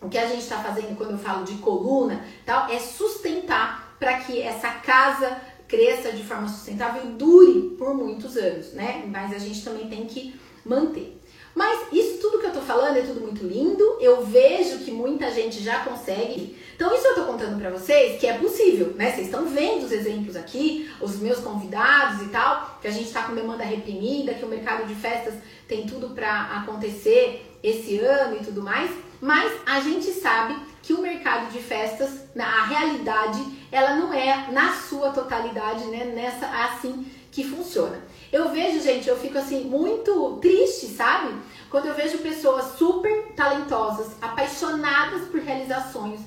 o 0.00 0.08
que 0.08 0.18
a 0.18 0.26
gente 0.26 0.40
está 0.40 0.58
fazendo 0.58 0.96
quando 0.96 1.12
eu 1.12 1.18
falo 1.18 1.44
de 1.44 1.54
coluna, 1.54 2.24
tal, 2.46 2.70
é 2.70 2.78
sustentar 2.78 3.96
para 3.98 4.20
que 4.20 4.40
essa 4.40 4.70
casa 4.70 5.40
cresça 5.66 6.12
de 6.12 6.22
forma 6.22 6.46
sustentável 6.46 7.02
e 7.04 7.08
dure 7.14 7.74
por 7.76 7.94
muitos 7.94 8.36
anos, 8.36 8.72
né? 8.72 9.04
Mas 9.08 9.32
a 9.32 9.38
gente 9.38 9.64
também 9.64 9.88
tem 9.88 10.06
que 10.06 10.34
manter. 10.64 11.20
Mas 11.54 11.92
isso 11.92 12.18
tudo 12.18 12.40
que 12.40 12.46
eu 12.46 12.52
tô 12.52 12.60
falando 12.60 12.96
é 12.96 13.02
tudo 13.02 13.20
muito 13.20 13.46
lindo, 13.46 13.96
eu 14.00 14.24
vejo 14.26 14.78
que 14.78 14.90
muita 14.90 15.30
gente 15.30 15.62
já 15.62 15.84
consegue. 15.84 16.56
Então 16.74 16.92
isso 16.94 17.06
eu 17.06 17.14
tô 17.14 17.24
contando 17.24 17.58
para 17.58 17.70
vocês 17.70 18.20
que 18.20 18.26
é 18.26 18.36
possível, 18.36 18.94
né? 18.96 19.12
Vocês 19.12 19.26
estão 19.26 19.46
vendo 19.46 19.84
os 19.84 19.92
exemplos 19.92 20.34
aqui, 20.34 20.90
os 21.00 21.18
meus 21.18 21.38
convidados 21.38 22.22
e 22.22 22.28
tal, 22.30 22.78
que 22.80 22.88
a 22.88 22.90
gente 22.90 23.12
tá 23.12 23.22
com 23.22 23.34
demanda 23.34 23.62
reprimida, 23.62 24.34
que 24.34 24.44
o 24.44 24.48
mercado 24.48 24.86
de 24.86 24.94
festas 24.94 25.34
tem 25.68 25.86
tudo 25.86 26.10
para 26.10 26.58
acontecer 26.58 27.58
esse 27.62 27.98
ano 27.98 28.36
e 28.36 28.44
tudo 28.44 28.62
mais, 28.62 28.90
mas 29.20 29.52
a 29.64 29.80
gente 29.80 30.10
sabe 30.10 30.54
que 30.82 30.92
o 30.92 31.00
mercado 31.00 31.50
de 31.50 31.60
festas, 31.60 32.26
na 32.34 32.66
realidade, 32.66 33.42
ela 33.72 33.96
não 33.96 34.12
é 34.12 34.50
na 34.50 34.74
sua 34.74 35.10
totalidade, 35.10 35.84
né, 35.86 36.04
nessa 36.04 36.46
assim 36.46 37.06
que 37.32 37.42
funciona. 37.42 38.00
Eu 38.30 38.50
vejo, 38.50 38.80
gente, 38.80 39.08
eu 39.08 39.16
fico 39.16 39.38
assim 39.38 39.64
muito 39.64 40.38
triste, 40.40 40.86
sabe? 40.86 41.34
Quando 41.70 41.86
eu 41.86 41.94
vejo 41.94 42.18
pessoas 42.18 42.76
super 42.78 43.32
talentosas, 43.34 44.12
apaixonadas 44.20 45.26
por 45.28 45.40
realizações, 45.40 46.20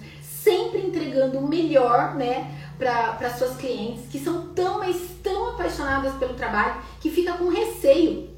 sempre 0.43 0.80
entregando 0.80 1.39
o 1.39 1.47
melhor, 1.47 2.15
né, 2.15 2.52
para 2.78 3.30
suas 3.36 3.58
clientes, 3.58 4.08
que 4.12 4.19
são 4.19 4.50
tão, 4.54 4.80
mas 4.80 4.95
tão 5.23 5.50
apaixonadas 5.50 6.13
pelo 6.15 6.36
trabalho, 6.36 6.82
que 7.02 7.10
fica 7.10 7.34
com 7.34 7.50
receio 7.50 8.38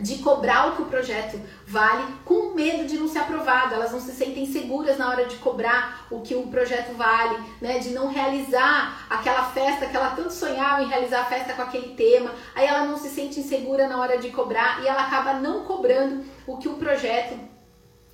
de 0.00 0.18
cobrar 0.18 0.68
o 0.68 0.76
que 0.76 0.82
o 0.82 0.86
projeto 0.86 1.38
vale, 1.66 2.02
com 2.24 2.54
medo 2.54 2.86
de 2.86 2.96
não 2.96 3.06
ser 3.06 3.18
aprovado. 3.18 3.74
Elas 3.74 3.92
não 3.92 4.00
se 4.00 4.12
sentem 4.12 4.46
seguras 4.46 4.96
na 4.96 5.08
hora 5.08 5.26
de 5.26 5.36
cobrar 5.36 6.06
o 6.10 6.20
que 6.20 6.34
o 6.34 6.46
projeto 6.46 6.96
vale, 6.96 7.38
né? 7.60 7.78
De 7.78 7.90
não 7.90 8.08
realizar 8.08 9.06
aquela 9.10 9.44
festa 9.44 9.86
que 9.86 9.96
ela 9.96 10.10
tanto 10.10 10.32
sonhava 10.32 10.82
em 10.82 10.88
realizar 10.88 11.20
a 11.20 11.26
festa 11.26 11.52
com 11.52 11.62
aquele 11.62 11.94
tema. 11.94 12.32
Aí 12.54 12.66
ela 12.66 12.86
não 12.86 12.96
se 12.96 13.10
sente 13.10 13.40
insegura 13.40 13.86
na 13.86 13.98
hora 13.98 14.16
de 14.18 14.30
cobrar 14.30 14.82
e 14.82 14.88
ela 14.88 15.02
acaba 15.02 15.34
não 15.34 15.64
cobrando 15.64 16.24
o 16.46 16.56
que 16.56 16.68
o 16.68 16.74
projeto 16.74 17.51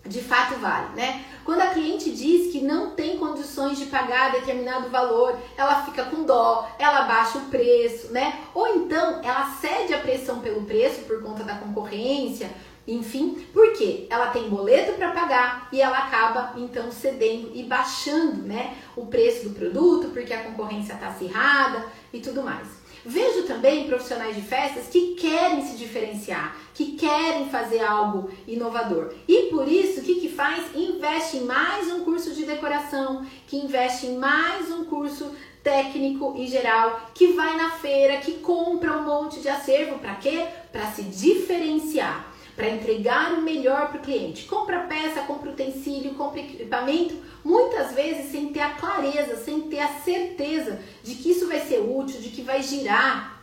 de 0.08 0.20
fato 0.20 0.58
vale, 0.58 0.94
né? 0.96 1.24
Quando 1.44 1.60
a 1.60 1.68
cliente 1.68 2.10
diz 2.10 2.52
que 2.52 2.60
não 2.60 2.90
tem 2.90 3.16
condições 3.16 3.78
de 3.78 3.86
pagar 3.86 4.32
determinado 4.32 4.88
valor, 4.90 5.38
ela 5.56 5.82
fica 5.84 6.04
com 6.04 6.24
dó, 6.24 6.68
ela 6.78 7.02
baixa 7.02 7.38
o 7.38 7.46
preço, 7.46 8.12
né? 8.12 8.40
Ou 8.54 8.66
então 8.68 9.20
ela 9.22 9.46
cede 9.60 9.94
a 9.94 9.98
pressão 9.98 10.40
pelo 10.40 10.62
preço 10.64 11.02
por 11.02 11.22
conta 11.22 11.44
da 11.44 11.54
concorrência, 11.54 12.50
enfim, 12.88 13.46
porque 13.52 14.06
ela 14.08 14.28
tem 14.28 14.48
boleto 14.48 14.92
para 14.92 15.10
pagar 15.10 15.68
e 15.70 15.80
ela 15.80 15.98
acaba 15.98 16.54
então 16.56 16.90
cedendo 16.90 17.50
e 17.54 17.62
baixando, 17.62 18.42
né, 18.42 18.78
o 18.96 19.04
preço 19.06 19.46
do 19.46 19.54
produto 19.54 20.08
porque 20.08 20.32
a 20.32 20.42
concorrência 20.42 20.94
está 20.94 21.08
acirrada 21.08 21.84
e 22.10 22.18
tudo 22.20 22.42
mais. 22.42 22.77
Vejo 23.04 23.44
também 23.44 23.86
profissionais 23.86 24.34
de 24.34 24.42
festas 24.42 24.88
que 24.88 25.14
querem 25.14 25.64
se 25.64 25.76
diferenciar, 25.76 26.56
que 26.74 26.92
querem 26.92 27.48
fazer 27.48 27.80
algo 27.80 28.30
inovador. 28.46 29.12
E 29.26 29.44
por 29.50 29.68
isso, 29.68 30.00
o 30.00 30.02
que, 30.02 30.16
que 30.16 30.28
faz? 30.28 30.64
Investe 30.74 31.38
em 31.38 31.44
mais 31.44 31.90
um 31.92 32.04
curso 32.04 32.34
de 32.34 32.44
decoração, 32.44 33.24
que 33.46 33.56
investe 33.56 34.06
em 34.06 34.16
mais 34.16 34.70
um 34.70 34.84
curso 34.84 35.32
técnico 35.62 36.34
e 36.36 36.46
geral, 36.46 37.10
que 37.14 37.32
vai 37.32 37.56
na 37.56 37.70
feira, 37.70 38.18
que 38.18 38.34
compra 38.34 38.96
um 38.96 39.04
monte 39.04 39.40
de 39.40 39.48
acervo. 39.48 39.98
Para 39.98 40.14
quê? 40.16 40.46
Para 40.72 40.86
se 40.90 41.02
diferenciar 41.02 42.27
para 42.58 42.70
entregar 42.70 43.34
o 43.34 43.40
melhor 43.40 43.88
para 43.88 43.98
o 43.98 44.02
cliente. 44.02 44.46
Compra 44.46 44.80
peça, 44.80 45.20
compra 45.20 45.50
utensílio, 45.50 46.14
compra 46.14 46.40
equipamento, 46.40 47.14
muitas 47.44 47.92
vezes 47.92 48.32
sem 48.32 48.52
ter 48.52 48.58
a 48.58 48.70
clareza, 48.70 49.36
sem 49.36 49.60
ter 49.60 49.78
a 49.78 50.00
certeza 50.00 50.80
de 51.04 51.14
que 51.14 51.30
isso 51.30 51.46
vai 51.46 51.60
ser 51.60 51.78
útil, 51.78 52.20
de 52.20 52.30
que 52.30 52.42
vai 52.42 52.60
girar 52.60 53.40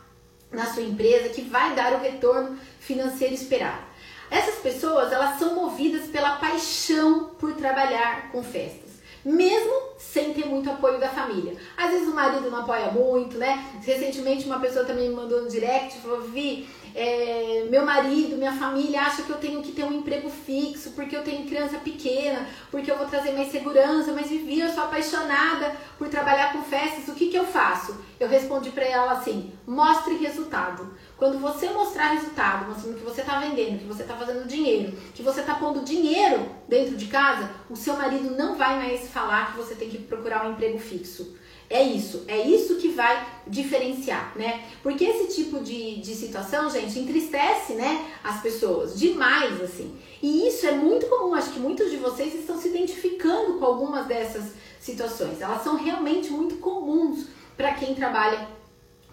na 0.52 0.66
sua 0.66 0.82
empresa, 0.82 1.30
que 1.30 1.40
vai 1.40 1.74
dar 1.74 1.94
o 1.94 1.98
retorno 1.98 2.58
financeiro 2.78 3.32
esperado. 3.32 3.86
Essas 4.30 4.56
pessoas, 4.56 5.10
elas 5.10 5.38
são 5.38 5.54
movidas 5.54 6.08
pela 6.08 6.36
paixão 6.36 7.30
por 7.38 7.54
trabalhar 7.54 8.30
com 8.30 8.42
festas 8.42 8.86
mesmo 9.26 9.72
sem 9.98 10.32
ter 10.32 10.46
muito 10.46 10.70
apoio 10.70 11.00
da 11.00 11.08
família. 11.08 11.56
Às 11.76 11.90
vezes 11.90 12.08
o 12.08 12.14
marido 12.14 12.48
não 12.48 12.60
apoia 12.60 12.92
muito, 12.92 13.36
né? 13.36 13.72
Recentemente 13.84 14.46
uma 14.46 14.60
pessoa 14.60 14.84
também 14.84 15.08
me 15.08 15.16
mandou 15.16 15.42
no 15.42 15.48
direct, 15.48 15.98
falou, 15.98 16.20
Vi, 16.22 16.68
É, 16.98 17.66
meu 17.68 17.84
marido, 17.84 18.38
minha 18.38 18.54
família 18.54 19.02
acha 19.02 19.22
que 19.22 19.28
eu 19.28 19.36
tenho 19.36 19.62
que 19.62 19.72
ter 19.72 19.84
um 19.84 19.92
emprego 19.92 20.30
fixo, 20.30 20.92
porque 20.92 21.14
eu 21.14 21.22
tenho 21.22 21.46
criança 21.46 21.76
pequena, 21.76 22.48
porque 22.70 22.90
eu 22.90 22.96
vou 22.96 23.06
trazer 23.06 23.32
mais 23.32 23.52
segurança, 23.52 24.14
mas 24.14 24.30
Vivi, 24.30 24.60
eu 24.60 24.70
sou 24.70 24.84
apaixonada 24.84 25.76
por 25.98 26.08
trabalhar 26.08 26.54
com 26.54 26.62
festas, 26.62 27.06
o 27.08 27.14
que, 27.14 27.26
que 27.28 27.36
eu 27.36 27.44
faço? 27.44 28.02
Eu 28.18 28.26
respondi 28.26 28.70
para 28.70 28.86
ela 28.86 29.12
assim: 29.12 29.52
mostre 29.66 30.16
resultado. 30.16 30.90
Quando 31.18 31.38
você 31.38 31.68
mostrar 31.68 32.12
resultado, 32.12 32.66
mostrando 32.66 32.96
que 32.96 33.04
você 33.04 33.20
está 33.20 33.40
vendendo, 33.40 33.80
que 33.80 33.84
você 33.84 34.00
está 34.00 34.16
fazendo 34.16 34.48
dinheiro, 34.48 34.96
que 35.14 35.22
você 35.22 35.40
está 35.40 35.52
pondo 35.52 35.84
dinheiro 35.84 36.48
dentro 36.66 36.96
de 36.96 37.08
casa, 37.08 37.50
o 37.68 37.76
seu 37.76 37.94
marido 37.94 38.30
não 38.30 38.54
vai 38.54 38.78
mais 38.78 39.10
falar 39.10 39.52
que 39.52 39.58
você 39.58 39.74
tem 39.74 39.90
que 39.90 39.98
procurar 39.98 40.46
um 40.46 40.52
emprego 40.52 40.78
fixo. 40.78 41.36
É 41.68 41.82
isso, 41.82 42.24
é 42.28 42.38
isso 42.38 42.76
que 42.76 42.88
vai 42.88 43.26
diferenciar, 43.46 44.32
né? 44.36 44.64
Porque 44.82 45.04
esse 45.04 45.34
tipo 45.34 45.60
de, 45.60 46.00
de 46.00 46.14
situação, 46.14 46.70
gente, 46.70 46.98
entristece, 46.98 47.72
né, 47.72 48.08
as 48.22 48.40
pessoas 48.40 48.96
demais, 48.96 49.60
assim. 49.60 49.98
E 50.22 50.46
isso 50.46 50.64
é 50.66 50.72
muito 50.72 51.06
comum, 51.06 51.34
acho 51.34 51.50
que 51.50 51.58
muitos 51.58 51.90
de 51.90 51.96
vocês 51.96 52.34
estão 52.34 52.56
se 52.56 52.68
identificando 52.68 53.58
com 53.58 53.64
algumas 53.64 54.06
dessas 54.06 54.52
situações. 54.80 55.40
Elas 55.40 55.64
são 55.64 55.76
realmente 55.76 56.30
muito 56.30 56.56
comuns 56.58 57.26
para 57.56 57.74
quem 57.74 57.94
trabalha 57.94 58.48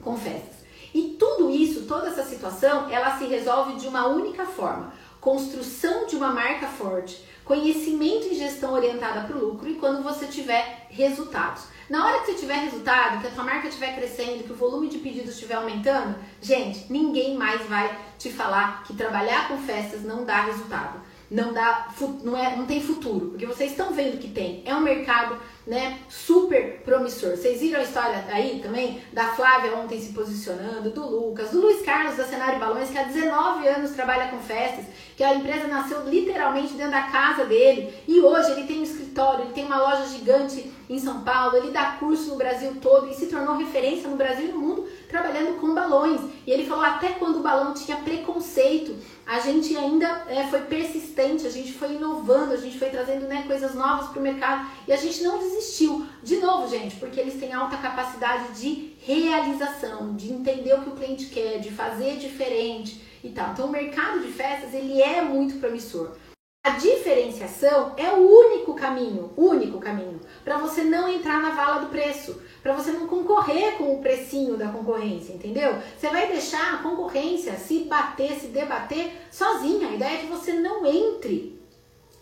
com 0.04 0.16
festas. 0.16 0.64
E 0.94 1.16
tudo 1.18 1.50
isso, 1.50 1.88
toda 1.88 2.08
essa 2.08 2.24
situação, 2.24 2.88
ela 2.92 3.18
se 3.18 3.26
resolve 3.26 3.80
de 3.80 3.88
uma 3.88 4.08
única 4.08 4.46
forma: 4.46 4.94
construção 5.20 6.06
de 6.06 6.16
uma 6.16 6.32
marca 6.32 6.68
forte, 6.68 7.24
conhecimento 7.44 8.28
e 8.28 8.36
gestão 8.36 8.74
orientada 8.74 9.22
para 9.22 9.38
o 9.38 9.46
lucro 9.46 9.70
e 9.70 9.76
quando 9.76 10.02
você 10.02 10.28
tiver 10.28 10.88
resultados. 10.90 11.66
Na 11.90 12.06
hora 12.06 12.20
que 12.20 12.28
você 12.28 12.40
tiver 12.40 12.56
resultado, 12.56 13.22
que 13.22 13.28
a 13.28 13.32
sua 13.32 13.44
marca 13.44 13.68
estiver 13.68 13.96
crescendo, 13.96 14.44
que 14.44 14.52
o 14.52 14.56
volume 14.56 14.88
de 14.88 15.00
pedidos 15.00 15.34
estiver 15.34 15.56
aumentando, 15.56 16.16
gente, 16.42 16.92
ninguém 16.92 17.38
mais 17.38 17.62
vai 17.68 17.98
te 18.18 18.32
falar 18.32 18.84
que 18.84 18.94
trabalhar 18.94 19.50
com 19.50 19.58
festas 19.58 20.04
não 20.04 20.24
dá 20.24 20.42
resultado. 20.42 21.02
Não 21.30 21.52
dá, 21.52 21.88
não, 22.24 22.38
é, 22.38 22.56
não 22.56 22.66
tem 22.66 22.82
futuro, 22.82 23.30
porque 23.30 23.46
vocês 23.46 23.72
estão 23.72 23.92
vendo 23.92 24.20
que 24.20 24.30
tem. 24.30 24.62
É 24.66 24.76
um 24.76 24.82
mercado 24.82 25.38
né, 25.66 26.00
super 26.10 26.82
promissor. 26.84 27.32
Vocês 27.32 27.62
viram 27.62 27.80
a 27.80 27.84
história 27.84 28.26
aí 28.30 28.60
também 28.62 29.02
da 29.14 29.30
Flávia 29.30 29.76
ontem 29.76 30.00
se 30.00 30.12
posicionando, 30.12 30.90
do 30.90 31.06
Lucas, 31.06 31.52
do 31.52 31.62
Luiz 31.62 31.82
Carlos 31.82 32.18
da 32.18 32.26
Cenário 32.26 32.60
Balões, 32.60 32.90
que 32.90 32.98
há 32.98 33.04
19 33.04 33.68
anos 33.68 33.92
trabalha 33.92 34.28
com 34.28 34.40
festas, 34.40 34.86
que 35.16 35.24
a 35.24 35.36
empresa 35.36 35.68
nasceu 35.68 36.08
literalmente 36.08 36.74
dentro 36.74 36.92
da 36.92 37.04
casa 37.04 37.46
dele 37.46 37.94
e 38.08 38.20
hoje 38.20 38.52
ele 38.52 38.68
tem 38.68 38.80
um 38.80 38.84
escritório, 38.84 39.46
ele 39.46 39.54
tem 39.54 39.66
uma 39.66 39.78
loja 39.78 40.06
gigante 40.08 40.72
em 40.90 41.00
São 41.00 41.22
Paulo, 41.22 41.58
ele 41.58 41.72
dá 41.72 41.98
curso 42.00 42.30
no 42.30 42.36
Brasil 42.36 42.76
todo 42.82 43.10
e 43.10 43.14
se 43.14 43.28
tornou 43.28 43.56
referência 43.56 44.10
no 44.10 44.18
Brasil 44.18 44.50
e 44.50 44.52
no 44.52 44.60
mundo 44.60 44.88
trabalhando 45.14 45.60
com 45.62 45.76
balões. 45.76 46.20
E 46.46 46.52
ele 46.52 46.66
falou 46.66 46.84
até 46.84 47.10
quando 47.10 47.38
o 47.38 47.44
balão 47.44 47.74
tinha 47.74 47.98
preconceito, 47.98 48.98
a 49.26 49.40
gente 49.40 49.78
ainda 49.78 50.26
é, 50.28 50.48
foi 50.48 50.62
persistente, 50.62 51.46
a 51.46 51.52
gente 51.52 51.72
foi 51.74 51.94
inovando, 51.94 52.54
a 52.54 52.58
gente 52.58 52.80
foi 52.80 52.90
trazendo 52.90 53.28
né, 53.28 53.44
coisas 53.46 53.76
novas 53.76 54.10
para 54.10 54.20
o 54.20 54.24
mercado 54.24 54.68
e 54.88 54.92
a 54.92 54.98
gente 54.98 55.24
não 55.24 55.38
desistiu. 55.38 56.06
De 56.24 56.38
novo, 56.38 56.68
gente, 56.68 56.96
porque 56.96 57.20
eles 57.20 57.40
têm 57.40 57.54
alta 57.54 57.78
capacidade 57.78 58.60
de 58.60 58.96
realização, 59.00 60.16
de 60.16 60.34
entender 60.34 60.74
o 60.74 60.82
que 60.82 60.90
o 60.90 60.96
cliente 60.96 61.28
quer, 61.28 61.60
de 61.60 61.70
fazer 61.70 62.18
diferente 62.18 63.02
e 63.24 63.30
tal. 63.30 63.52
Então, 63.52 63.68
o 63.68 63.72
mercado 63.72 64.20
de 64.20 64.32
festas 64.32 64.74
ele 64.74 65.00
é 65.02 65.22
muito 65.22 65.60
promissor. 65.60 66.18
A 66.66 66.72
diferenciação 66.72 67.94
é 67.98 68.10
o 68.14 68.26
único 68.26 68.74
caminho, 68.74 69.34
único 69.36 69.80
caminho, 69.80 70.22
para 70.46 70.58
você 70.58 70.82
não 70.82 71.10
entrar 71.10 71.42
na 71.42 71.50
vala 71.50 71.82
do 71.82 71.90
preço, 71.90 72.42
para 72.64 72.74
você 72.74 72.92
não 72.92 73.08
concorrer 73.08 73.74
com 73.74 73.94
o 73.94 74.00
precinho 74.00 74.56
da 74.56 74.70
concorrência, 74.70 75.34
entendeu? 75.34 75.76
Você 75.98 76.10
vai 76.10 76.28
deixar 76.28 76.76
a 76.76 76.78
concorrência 76.78 77.58
se 77.58 77.80
bater, 77.80 78.40
se 78.40 78.48
debater 78.48 79.12
sozinha. 79.30 79.90
A 79.90 79.94
ideia 79.94 80.14
é 80.14 80.22
que 80.22 80.28
você 80.28 80.54
não 80.54 80.86
entre 80.86 81.62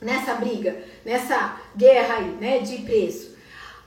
nessa 0.02 0.34
briga, 0.34 0.84
nessa 1.06 1.62
guerra 1.78 2.16
aí, 2.16 2.32
né, 2.40 2.58
de 2.60 2.80
preço. 2.80 3.38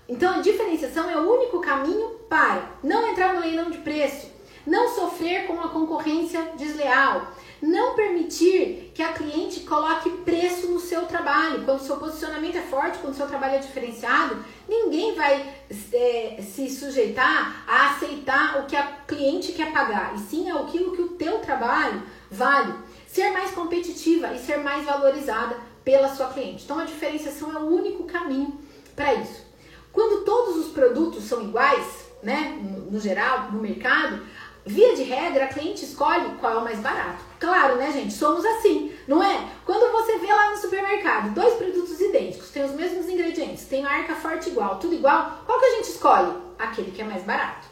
Então 0.08 0.34
a 0.34 0.40
diferenciação 0.40 1.10
é 1.10 1.16
o 1.16 1.28
único 1.28 1.60
caminho 1.60 2.10
para 2.28 2.70
não 2.84 3.08
entrar 3.08 3.34
no 3.34 3.40
leilão 3.40 3.68
de 3.68 3.78
preço, 3.78 4.30
não 4.66 4.88
sofrer 4.94 5.46
com 5.46 5.60
a 5.60 5.68
concorrência 5.68 6.52
desleal, 6.56 7.32
não 7.60 7.94
permitir 7.94 8.92
que 8.94 9.02
a 9.02 9.12
cliente 9.12 9.60
coloque 9.60 10.10
preço 10.10 10.68
no 10.68 10.80
seu 10.80 11.02
trabalho. 11.06 11.64
Quando 11.64 11.80
o 11.80 11.84
seu 11.84 11.96
posicionamento 11.96 12.56
é 12.56 12.62
forte, 12.62 12.98
quando 12.98 13.14
o 13.14 13.16
seu 13.16 13.26
trabalho 13.26 13.54
é 13.54 13.58
diferenciado, 13.58 14.36
ninguém 14.68 15.14
vai 15.14 15.54
é, 15.92 16.42
se 16.42 16.68
sujeitar 16.70 17.64
a 17.66 17.90
aceitar 17.90 18.60
o 18.60 18.66
que 18.66 18.76
a 18.76 18.86
cliente 19.06 19.52
quer 19.52 19.72
pagar, 19.72 20.14
e 20.14 20.18
sim 20.18 20.50
aquilo 20.50 20.92
que 20.94 21.02
o 21.02 21.08
teu 21.10 21.38
trabalho 21.38 22.02
vale. 22.30 22.74
Ser 23.06 23.30
mais 23.30 23.52
competitiva 23.52 24.32
e 24.32 24.38
ser 24.38 24.58
mais 24.58 24.84
valorizada 24.84 25.56
pela 25.84 26.08
sua 26.08 26.28
cliente. 26.28 26.64
Então 26.64 26.78
a 26.78 26.84
diferenciação 26.84 27.52
é 27.52 27.60
o 27.60 27.66
único 27.66 28.04
caminho 28.04 28.58
para 28.96 29.14
isso. 29.14 29.44
Quando 29.92 30.24
todos 30.24 30.56
os 30.56 30.72
produtos 30.72 31.24
são 31.24 31.42
iguais, 31.42 32.06
né, 32.22 32.58
no 32.90 32.98
geral, 32.98 33.52
no 33.52 33.60
mercado, 33.60 34.20
Via 34.66 34.96
de 34.96 35.02
regra, 35.02 35.44
a 35.44 35.48
cliente 35.48 35.84
escolhe 35.84 36.36
qual 36.40 36.54
é 36.54 36.56
o 36.56 36.64
mais 36.64 36.78
barato. 36.78 37.22
Claro, 37.38 37.76
né, 37.76 37.92
gente? 37.92 38.14
Somos 38.14 38.44
assim, 38.44 38.92
não 39.06 39.22
é? 39.22 39.46
Quando 39.66 39.92
você 39.92 40.18
vê 40.18 40.26
lá 40.26 40.52
no 40.52 40.56
supermercado 40.56 41.34
dois 41.34 41.54
produtos 41.54 42.00
idênticos, 42.00 42.50
tem 42.50 42.64
os 42.64 42.72
mesmos 42.72 43.06
ingredientes, 43.06 43.66
tem 43.66 43.84
a 43.84 43.90
arca 43.90 44.14
forte 44.14 44.48
igual, 44.48 44.78
tudo 44.78 44.94
igual, 44.94 45.42
qual 45.44 45.60
que 45.60 45.66
a 45.66 45.76
gente 45.76 45.90
escolhe? 45.90 46.32
Aquele 46.58 46.92
que 46.92 47.02
é 47.02 47.04
mais 47.04 47.22
barato, 47.24 47.68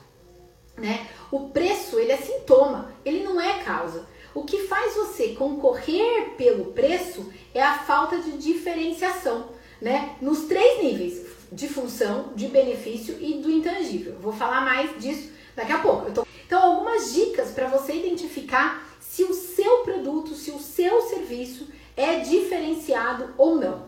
né? 0.76 1.06
O 1.30 1.48
preço, 1.48 1.98
ele 1.98 2.12
é 2.12 2.16
sintoma, 2.18 2.92
ele 3.04 3.24
não 3.24 3.40
é 3.40 3.62
causa. 3.62 4.06
O 4.34 4.44
que 4.44 4.66
faz 4.66 4.94
você 4.94 5.28
concorrer 5.28 6.30
pelo 6.36 6.72
preço 6.72 7.32
é 7.54 7.62
a 7.62 7.78
falta 7.78 8.18
de 8.18 8.32
diferenciação, 8.32 9.48
né? 9.80 10.16
Nos 10.20 10.42
três 10.42 10.82
níveis, 10.82 11.26
de 11.50 11.68
função, 11.68 12.32
de 12.34 12.48
benefício 12.48 13.16
e 13.18 13.34
do 13.40 13.50
intangível. 13.50 14.16
Vou 14.20 14.32
falar 14.32 14.60
mais 14.60 14.90
disso 14.98 15.30
daqui 15.56 15.72
a 15.72 15.78
pouco. 15.78 16.10
Tô... 16.10 16.26
Então, 16.52 16.64
algumas 16.64 17.14
dicas 17.14 17.48
para 17.52 17.66
você 17.66 17.94
identificar 17.94 18.86
se 19.00 19.24
o 19.24 19.32
seu 19.32 19.78
produto, 19.78 20.34
se 20.34 20.50
o 20.50 20.58
seu 20.58 21.00
serviço 21.00 21.66
é 21.96 22.18
diferenciado 22.18 23.32
ou 23.38 23.56
não. 23.56 23.86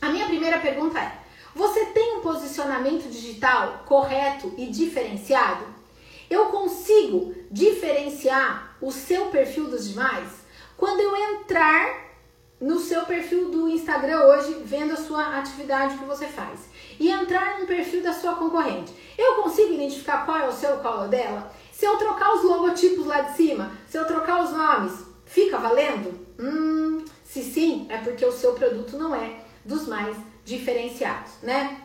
A 0.00 0.08
minha 0.08 0.24
primeira 0.24 0.58
pergunta 0.58 0.98
é: 0.98 1.18
você 1.54 1.84
tem 1.84 2.16
um 2.16 2.22
posicionamento 2.22 3.10
digital 3.10 3.82
correto 3.84 4.54
e 4.56 4.68
diferenciado? 4.68 5.66
Eu 6.30 6.46
consigo 6.46 7.34
diferenciar 7.50 8.74
o 8.80 8.90
seu 8.90 9.26
perfil 9.26 9.68
dos 9.68 9.90
demais? 9.90 10.30
Quando 10.78 11.00
eu 11.00 11.14
entrar 11.14 12.10
no 12.58 12.80
seu 12.80 13.04
perfil 13.04 13.50
do 13.50 13.68
Instagram 13.68 14.22
hoje, 14.22 14.62
vendo 14.64 14.94
a 14.94 14.96
sua 14.96 15.36
atividade 15.36 15.98
que 15.98 16.04
você 16.06 16.26
faz, 16.26 16.60
e 16.98 17.10
entrar 17.10 17.60
no 17.60 17.66
perfil 17.66 18.02
da 18.02 18.14
sua 18.14 18.34
concorrente, 18.36 18.94
eu 19.18 19.42
consigo 19.42 19.74
identificar 19.74 20.24
qual 20.24 20.38
é 20.38 20.48
o 20.48 20.52
seu, 20.52 20.78
qual 20.78 21.02
é 21.02 21.06
o 21.06 21.10
dela? 21.10 21.52
Se 21.82 21.86
eu 21.86 21.96
trocar 21.96 22.32
os 22.36 22.44
logotipos 22.44 23.06
lá 23.06 23.22
de 23.22 23.36
cima, 23.36 23.72
se 23.88 23.98
eu 23.98 24.06
trocar 24.06 24.44
os 24.44 24.52
nomes, 24.52 25.04
fica 25.26 25.58
valendo? 25.58 26.16
Hum, 26.38 27.04
se 27.24 27.42
sim, 27.42 27.88
é 27.88 27.98
porque 27.98 28.24
o 28.24 28.30
seu 28.30 28.52
produto 28.52 28.96
não 28.96 29.12
é 29.12 29.40
dos 29.64 29.88
mais 29.88 30.16
diferenciados, 30.44 31.32
né? 31.42 31.82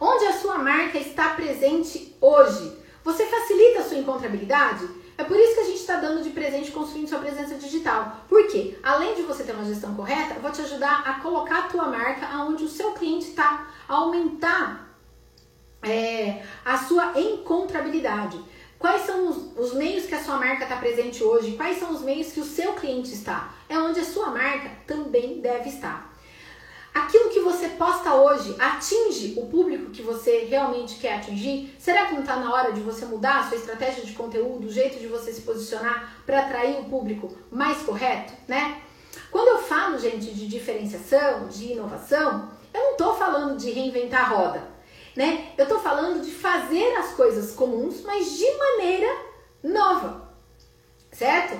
Onde 0.00 0.24
a 0.24 0.32
sua 0.32 0.56
marca 0.56 0.96
está 0.96 1.34
presente 1.34 2.16
hoje? 2.18 2.78
Você 3.04 3.26
facilita 3.26 3.80
a 3.80 3.84
sua 3.84 3.98
encontrabilidade? 3.98 4.88
É 5.18 5.24
por 5.24 5.38
isso 5.38 5.52
que 5.52 5.60
a 5.60 5.64
gente 5.64 5.80
está 5.80 5.96
dando 5.96 6.22
de 6.22 6.30
presente 6.30 6.72
construindo 6.72 7.06
sua 7.06 7.18
presença 7.18 7.56
digital. 7.56 8.24
Porque, 8.26 8.78
além 8.82 9.14
de 9.16 9.20
você 9.20 9.44
ter 9.44 9.52
uma 9.52 9.66
gestão 9.66 9.94
correta, 9.94 10.40
vou 10.40 10.50
te 10.50 10.62
ajudar 10.62 11.02
a 11.06 11.20
colocar 11.20 11.58
a 11.58 11.68
tua 11.68 11.88
marca 11.88 12.26
aonde 12.26 12.64
o 12.64 12.70
seu 12.70 12.92
cliente 12.92 13.26
está, 13.28 13.70
aumentar 13.86 14.96
é, 15.82 16.42
a 16.64 16.78
sua 16.78 17.12
encontrabilidade. 17.20 18.53
Quais 18.84 19.06
são 19.06 19.30
os, 19.30 19.56
os 19.56 19.72
meios 19.72 20.04
que 20.04 20.14
a 20.14 20.22
sua 20.22 20.36
marca 20.36 20.64
está 20.64 20.76
presente 20.76 21.24
hoje? 21.24 21.56
Quais 21.56 21.78
são 21.78 21.90
os 21.90 22.02
meios 22.02 22.32
que 22.32 22.40
o 22.40 22.44
seu 22.44 22.74
cliente 22.74 23.14
está? 23.14 23.54
É 23.66 23.78
onde 23.78 23.98
a 23.98 24.04
sua 24.04 24.26
marca 24.26 24.70
também 24.86 25.40
deve 25.40 25.70
estar. 25.70 26.12
Aquilo 26.92 27.30
que 27.30 27.40
você 27.40 27.70
posta 27.70 28.12
hoje 28.14 28.54
atinge 28.60 29.36
o 29.38 29.46
público 29.46 29.90
que 29.90 30.02
você 30.02 30.44
realmente 30.50 30.96
quer 30.96 31.14
atingir? 31.14 31.74
Será 31.78 32.04
que 32.04 32.12
não 32.12 32.20
está 32.20 32.36
na 32.36 32.52
hora 32.52 32.72
de 32.72 32.80
você 32.82 33.06
mudar 33.06 33.38
a 33.38 33.44
sua 33.44 33.56
estratégia 33.56 34.04
de 34.04 34.12
conteúdo, 34.12 34.66
o 34.66 34.70
jeito 34.70 35.00
de 35.00 35.06
você 35.06 35.32
se 35.32 35.40
posicionar 35.40 36.16
para 36.26 36.40
atrair 36.40 36.78
o 36.80 36.84
público 36.84 37.34
mais 37.50 37.78
correto, 37.78 38.34
né? 38.46 38.82
Quando 39.30 39.48
eu 39.48 39.62
falo, 39.62 39.98
gente, 39.98 40.26
de 40.26 40.46
diferenciação, 40.46 41.48
de 41.48 41.72
inovação, 41.72 42.50
eu 42.74 42.82
não 42.82 42.92
estou 42.92 43.14
falando 43.14 43.56
de 43.56 43.70
reinventar 43.70 44.30
a 44.30 44.36
roda 44.36 44.73
né? 45.16 45.52
Eu 45.56 45.66
tô 45.66 45.78
falando 45.78 46.22
de 46.22 46.30
fazer 46.30 46.94
as 46.96 47.12
coisas 47.12 47.54
comuns, 47.54 48.02
mas 48.02 48.36
de 48.36 48.50
maneira 48.56 49.16
nova, 49.62 50.28
certo? 51.12 51.56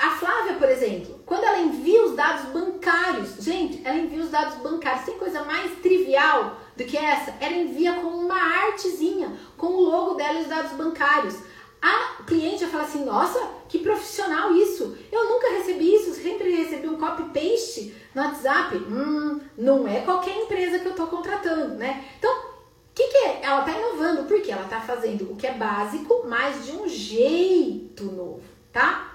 A 0.00 0.10
Flávia, 0.10 0.54
por 0.54 0.68
exemplo, 0.68 1.20
quando 1.24 1.44
ela 1.44 1.58
envia 1.58 2.04
os 2.04 2.14
dados 2.14 2.50
bancários, 2.50 3.36
gente, 3.42 3.80
ela 3.84 3.96
envia 3.96 4.22
os 4.22 4.30
dados 4.30 4.56
bancários, 4.58 5.06
tem 5.06 5.18
coisa 5.18 5.42
mais 5.44 5.72
trivial 5.78 6.56
do 6.76 6.84
que 6.84 6.96
essa? 6.96 7.34
Ela 7.40 7.56
envia 7.56 7.94
com 7.94 8.08
uma 8.08 8.36
artezinha, 8.36 9.34
com 9.56 9.68
o 9.68 9.80
logo 9.80 10.14
dela 10.14 10.38
e 10.38 10.42
os 10.42 10.48
dados 10.48 10.72
bancários. 10.72 11.36
a 11.80 12.22
cliente 12.24 12.64
vai 12.64 12.70
falar 12.70 12.84
assim: 12.84 13.04
nossa, 13.04 13.40
que 13.68 13.78
profissional 13.78 14.54
isso! 14.54 14.98
Eu 15.10 15.30
nunca 15.30 15.48
recebi 15.52 15.94
isso, 15.94 16.12
sempre 16.12 16.50
recebi 16.50 16.88
um 16.88 16.98
copy-paste 16.98 17.94
no 18.14 18.22
WhatsApp. 18.22 18.76
Hum, 18.76 19.40
não 19.56 19.88
é 19.88 20.00
qualquer 20.00 20.36
empresa 20.36 20.78
que 20.78 20.86
eu 20.86 20.90
estou 20.90 21.06
contratando, 21.06 21.76
né? 21.76 22.04
Então, 22.18 22.55
que, 22.96 23.08
que 23.08 23.16
é? 23.18 23.40
Ela 23.42 23.60
está 23.60 23.78
inovando, 23.78 24.24
porque 24.24 24.50
ela 24.50 24.62
está 24.62 24.80
fazendo 24.80 25.30
o 25.30 25.36
que 25.36 25.46
é 25.46 25.52
básico, 25.52 26.24
mas 26.26 26.64
de 26.64 26.72
um 26.72 26.88
jeito 26.88 28.04
novo, 28.04 28.40
tá? 28.72 29.12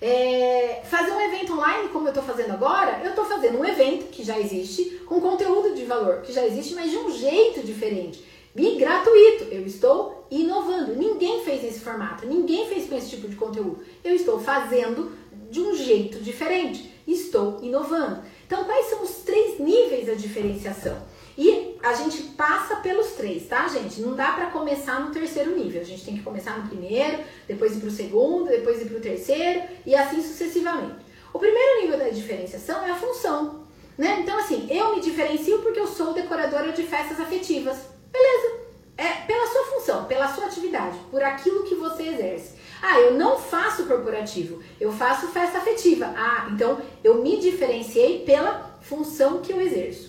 É, 0.00 0.82
fazer 0.84 1.10
um 1.10 1.20
evento 1.20 1.54
online, 1.54 1.88
como 1.88 2.06
eu 2.06 2.10
estou 2.10 2.22
fazendo 2.22 2.52
agora, 2.52 3.00
eu 3.02 3.10
estou 3.10 3.24
fazendo 3.24 3.58
um 3.58 3.64
evento 3.64 4.10
que 4.10 4.22
já 4.22 4.38
existe, 4.38 5.00
com 5.06 5.18
conteúdo 5.18 5.74
de 5.74 5.86
valor 5.86 6.20
que 6.20 6.30
já 6.30 6.44
existe, 6.44 6.74
mas 6.74 6.90
de 6.90 6.98
um 6.98 7.10
jeito 7.10 7.62
diferente. 7.66 8.22
E 8.54 8.76
gratuito, 8.76 9.44
eu 9.50 9.64
estou 9.64 10.26
inovando. 10.30 10.94
Ninguém 10.94 11.42
fez 11.44 11.62
nesse 11.62 11.80
formato, 11.80 12.26
ninguém 12.26 12.68
fez 12.68 12.86
com 12.86 12.96
esse 12.96 13.08
tipo 13.08 13.28
de 13.28 13.36
conteúdo. 13.36 13.82
Eu 14.04 14.14
estou 14.14 14.38
fazendo 14.38 15.10
de 15.50 15.60
um 15.60 15.74
jeito 15.74 16.20
diferente, 16.20 16.92
estou 17.06 17.58
inovando. 17.62 18.22
Então, 18.46 18.64
quais 18.64 18.86
são 18.86 19.02
os 19.02 19.22
três 19.24 19.58
níveis 19.58 20.06
da 20.06 20.14
diferenciação? 20.14 21.02
E 21.38 21.78
a 21.84 21.94
gente 21.94 22.20
passa 22.36 22.74
pelos 22.76 23.12
três, 23.12 23.46
tá, 23.46 23.68
gente? 23.68 24.00
Não 24.00 24.16
dá 24.16 24.32
para 24.32 24.46
começar 24.46 24.98
no 24.98 25.12
terceiro 25.12 25.56
nível. 25.56 25.80
A 25.80 25.84
gente 25.84 26.04
tem 26.04 26.16
que 26.16 26.22
começar 26.24 26.58
no 26.58 26.68
primeiro, 26.68 27.22
depois 27.46 27.76
ir 27.76 27.78
para 27.78 27.88
o 27.88 27.92
segundo, 27.92 28.48
depois 28.48 28.82
ir 28.82 28.86
para 28.86 28.98
o 28.98 29.00
terceiro 29.00 29.62
e 29.86 29.94
assim 29.94 30.20
sucessivamente. 30.20 30.96
O 31.32 31.38
primeiro 31.38 31.82
nível 31.82 31.96
da 31.96 32.08
diferenciação 32.08 32.84
é 32.84 32.90
a 32.90 32.96
função, 32.96 33.62
né? 33.96 34.18
Então, 34.20 34.36
assim, 34.36 34.66
eu 34.68 34.96
me 34.96 35.00
diferencio 35.00 35.60
porque 35.60 35.78
eu 35.78 35.86
sou 35.86 36.12
decoradora 36.12 36.72
de 36.72 36.82
festas 36.82 37.20
afetivas. 37.20 37.78
Beleza. 38.10 38.68
É 38.96 39.24
pela 39.24 39.46
sua 39.46 39.64
função, 39.66 40.06
pela 40.06 40.26
sua 40.26 40.46
atividade, 40.46 40.98
por 41.08 41.22
aquilo 41.22 41.62
que 41.62 41.76
você 41.76 42.02
exerce. 42.02 42.54
Ah, 42.82 42.98
eu 42.98 43.14
não 43.14 43.38
faço 43.38 43.86
corporativo, 43.86 44.60
eu 44.80 44.90
faço 44.90 45.28
festa 45.28 45.58
afetiva. 45.58 46.12
Ah, 46.16 46.48
então 46.50 46.80
eu 47.04 47.22
me 47.22 47.38
diferenciei 47.38 48.24
pela 48.24 48.76
função 48.80 49.40
que 49.40 49.52
eu 49.52 49.60
exerço. 49.60 50.07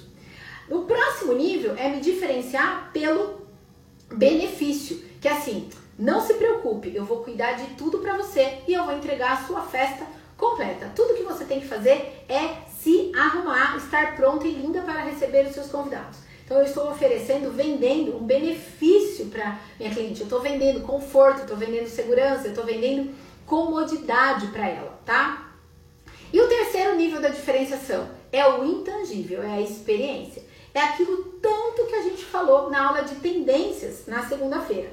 O 0.70 0.82
próximo 0.82 1.34
nível 1.34 1.76
é 1.76 1.90
me 1.90 2.00
diferenciar 2.00 2.92
pelo 2.94 3.42
benefício, 4.12 4.98
que 5.20 5.28
é 5.28 5.32
assim, 5.32 5.70
não 5.98 6.22
se 6.22 6.36
preocupe, 6.36 6.96
eu 6.96 7.04
vou 7.04 7.24
cuidar 7.24 7.54
de 7.54 7.66
tudo 7.76 7.98
para 7.98 8.16
você 8.16 8.60
e 8.68 8.74
eu 8.74 8.86
vou 8.86 8.96
entregar 8.96 9.34
a 9.34 9.48
sua 9.48 9.62
festa 9.62 10.06
completa. 10.38 10.92
Tudo 10.96 11.16
que 11.16 11.24
você 11.24 11.44
tem 11.44 11.60
que 11.60 11.68
fazer 11.68 12.24
é 12.30 12.56
se 12.70 13.12
arrumar, 13.16 13.76
estar 13.78 14.16
pronta 14.16 14.48
e 14.48 14.52
linda 14.52 14.82
para 14.82 15.04
receber 15.04 15.46
os 15.48 15.54
seus 15.54 15.68
convidados. 15.68 16.20
Então 16.46 16.58
eu 16.58 16.66
estou 16.66 16.90
oferecendo, 16.90 17.52
vendendo 17.52 18.16
um 18.16 18.24
benefício 18.24 19.26
para 19.26 19.60
minha 19.80 19.92
cliente. 19.92 20.22
Eu 20.22 20.26
estou 20.26 20.42
vendendo 20.42 20.82
conforto, 20.82 21.42
estou 21.42 21.58
vendendo 21.58 21.88
segurança, 21.88 22.46
eu 22.46 22.52
estou 22.52 22.66
vendendo 22.66 23.14
comodidade 23.46 24.48
para 24.48 24.68
ela, 24.68 25.00
tá? 25.06 25.52
E 26.32 26.40
o 26.40 26.48
terceiro 26.48 26.96
nível 26.96 27.22
da 27.22 27.30
diferenciação 27.30 28.10
é 28.32 28.48
o 28.48 28.64
intangível, 28.64 29.44
é 29.44 29.56
a 29.58 29.62
experiência. 29.62 30.44
É 30.74 30.82
aquilo 30.82 31.24
tanto 31.42 31.86
que 31.88 31.96
a 31.96 32.04
gente 32.04 32.24
falou 32.26 32.70
na 32.70 32.88
aula 32.88 33.04
de 33.04 33.16
tendências 33.16 34.06
na 34.08 34.28
segunda-feira. 34.28 34.92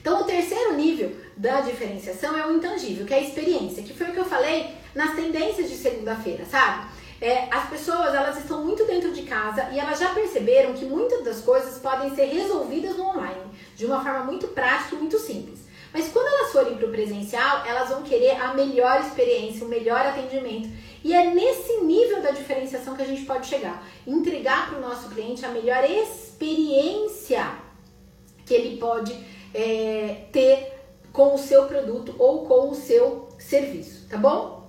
Então, 0.00 0.22
o 0.22 0.24
terceiro 0.24 0.74
nível 0.74 1.14
da 1.36 1.60
diferenciação 1.60 2.36
é 2.36 2.46
o 2.46 2.56
intangível, 2.56 3.04
que 3.04 3.12
é 3.12 3.18
a 3.18 3.22
experiência, 3.22 3.82
que 3.82 3.92
foi 3.92 4.08
o 4.08 4.12
que 4.12 4.18
eu 4.18 4.24
falei 4.24 4.74
nas 4.94 5.14
tendências 5.14 5.68
de 5.68 5.76
segunda-feira, 5.76 6.44
sabe? 6.46 6.88
É, 7.20 7.48
as 7.50 7.68
pessoas 7.68 8.14
elas 8.14 8.38
estão 8.38 8.64
muito 8.64 8.86
dentro 8.86 9.12
de 9.12 9.22
casa 9.22 9.68
e 9.72 9.78
elas 9.78 9.98
já 9.98 10.14
perceberam 10.14 10.72
que 10.72 10.86
muitas 10.86 11.22
das 11.22 11.42
coisas 11.42 11.78
podem 11.78 12.14
ser 12.14 12.24
resolvidas 12.24 12.96
no 12.96 13.08
online, 13.08 13.42
de 13.76 13.84
uma 13.84 14.02
forma 14.02 14.24
muito 14.24 14.48
prática 14.48 14.94
e 14.94 14.98
muito 14.98 15.18
simples. 15.18 15.69
Mas 15.92 16.08
quando 16.08 16.26
elas 16.26 16.52
forem 16.52 16.76
para 16.76 16.86
o 16.86 16.90
presencial, 16.90 17.64
elas 17.66 17.88
vão 17.88 18.02
querer 18.02 18.40
a 18.40 18.54
melhor 18.54 19.00
experiência, 19.00 19.66
o 19.66 19.68
melhor 19.68 20.00
atendimento. 20.00 20.68
E 21.02 21.12
é 21.12 21.34
nesse 21.34 21.78
nível 21.78 22.22
da 22.22 22.30
diferenciação 22.30 22.94
que 22.94 23.02
a 23.02 23.06
gente 23.06 23.24
pode 23.24 23.46
chegar. 23.46 23.82
Entregar 24.06 24.68
para 24.68 24.78
o 24.78 24.80
nosso 24.80 25.08
cliente 25.08 25.44
a 25.44 25.48
melhor 25.48 25.82
experiência 25.84 27.54
que 28.44 28.54
ele 28.54 28.76
pode 28.78 29.16
é, 29.54 30.26
ter 30.32 30.80
com 31.12 31.34
o 31.34 31.38
seu 31.38 31.66
produto 31.66 32.14
ou 32.18 32.46
com 32.46 32.70
o 32.70 32.74
seu 32.74 33.28
serviço, 33.38 34.06
tá 34.08 34.16
bom? 34.16 34.60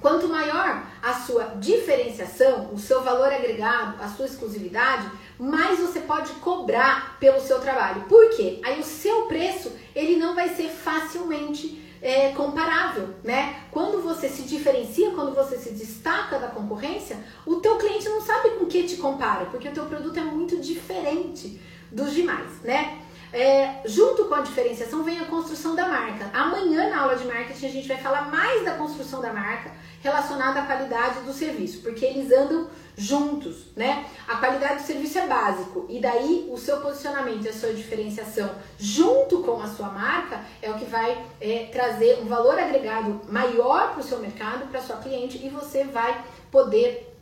Quanto 0.00 0.28
maior 0.28 0.86
a 1.02 1.14
sua 1.14 1.44
diferenciação, 1.56 2.72
o 2.72 2.78
seu 2.78 3.02
valor 3.02 3.30
agregado, 3.30 4.02
a 4.02 4.08
sua 4.08 4.24
exclusividade, 4.24 5.10
mais 5.40 5.80
você 5.80 6.00
pode 6.00 6.32
cobrar 6.34 7.16
pelo 7.18 7.40
seu 7.40 7.58
trabalho. 7.60 8.02
Por 8.02 8.28
quê? 8.30 8.60
Aí 8.62 8.78
o 8.78 8.84
seu 8.84 9.22
preço 9.22 9.72
ele 9.94 10.16
não 10.16 10.34
vai 10.34 10.50
ser 10.50 10.68
facilmente 10.68 11.80
é, 12.02 12.30
comparável, 12.32 13.08
né? 13.24 13.62
Quando 13.70 14.02
você 14.02 14.28
se 14.28 14.42
diferencia, 14.42 15.10
quando 15.12 15.34
você 15.34 15.56
se 15.56 15.70
destaca 15.70 16.38
da 16.38 16.48
concorrência, 16.48 17.18
o 17.46 17.56
teu 17.56 17.76
cliente 17.76 18.08
não 18.08 18.20
sabe 18.20 18.50
com 18.50 18.66
que 18.66 18.84
te 18.84 18.96
compara, 18.96 19.46
porque 19.46 19.68
o 19.68 19.72
teu 19.72 19.86
produto 19.86 20.18
é 20.18 20.22
muito 20.22 20.58
diferente 20.58 21.60
dos 21.90 22.12
demais, 22.12 22.60
né? 22.62 22.98
É, 23.32 23.80
junto 23.84 24.24
com 24.24 24.34
a 24.34 24.40
diferenciação 24.40 25.04
vem 25.04 25.20
a 25.20 25.26
construção 25.26 25.74
da 25.76 25.86
marca. 25.86 26.30
Amanhã 26.32 26.90
na 26.90 27.02
aula 27.02 27.16
de 27.16 27.24
marketing 27.24 27.66
a 27.66 27.70
gente 27.70 27.88
vai 27.88 27.96
falar 27.98 28.22
mais 28.22 28.64
da 28.64 28.74
construção 28.74 29.20
da 29.20 29.32
marca 29.32 29.70
relacionada 30.02 30.60
à 30.60 30.66
qualidade 30.66 31.20
do 31.20 31.32
serviço, 31.32 31.80
porque 31.82 32.04
eles 32.04 32.32
andam 32.32 32.68
juntos, 32.96 33.66
né? 33.76 34.06
A 34.26 34.36
qualidade 34.36 34.82
do 34.82 34.86
serviço 34.86 35.18
é 35.18 35.26
básico 35.26 35.86
e 35.88 36.00
daí 36.00 36.48
o 36.50 36.58
seu 36.58 36.80
posicionamento 36.80 37.44
e 37.44 37.48
a 37.48 37.52
sua 37.52 37.72
diferenciação 37.72 38.50
junto 38.78 39.42
com 39.42 39.60
a 39.60 39.66
sua 39.68 39.88
marca 39.88 40.40
é 40.60 40.70
o 40.70 40.74
que 40.74 40.86
vai 40.86 41.24
é, 41.40 41.68
trazer 41.72 42.18
um 42.20 42.26
valor 42.26 42.58
agregado 42.58 43.20
maior 43.28 43.92
para 43.92 44.00
o 44.00 44.04
seu 44.04 44.18
mercado, 44.18 44.68
para 44.68 44.80
sua 44.80 44.96
cliente 44.96 45.38
e 45.44 45.48
você 45.48 45.84
vai 45.84 46.24
poder 46.50 47.14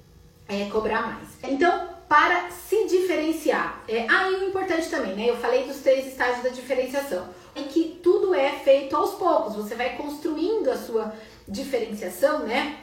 é, 0.49 0.65
cobrar 0.71 1.03
mais. 1.03 1.29
Então, 1.43 1.98
para 2.09 2.51
se 2.51 2.87
diferenciar, 2.87 3.85
é, 3.87 4.07
ah, 4.09 4.31
e 4.31 4.37
o 4.37 4.49
importante 4.49 4.89
também, 4.89 5.15
né? 5.15 5.29
Eu 5.29 5.37
falei 5.37 5.65
dos 5.65 5.79
três 5.79 6.07
estágios 6.07 6.43
da 6.43 6.49
diferenciação, 6.49 7.29
em 7.55 7.65
que 7.65 8.01
tudo 8.03 8.35
é 8.35 8.51
feito 8.51 8.97
aos 8.97 9.15
poucos. 9.15 9.57
Você 9.57 9.75
vai 9.75 9.97
construindo 9.97 10.71
a 10.71 10.77
sua 10.77 11.13
diferenciação, 11.47 12.41
né? 12.41 12.79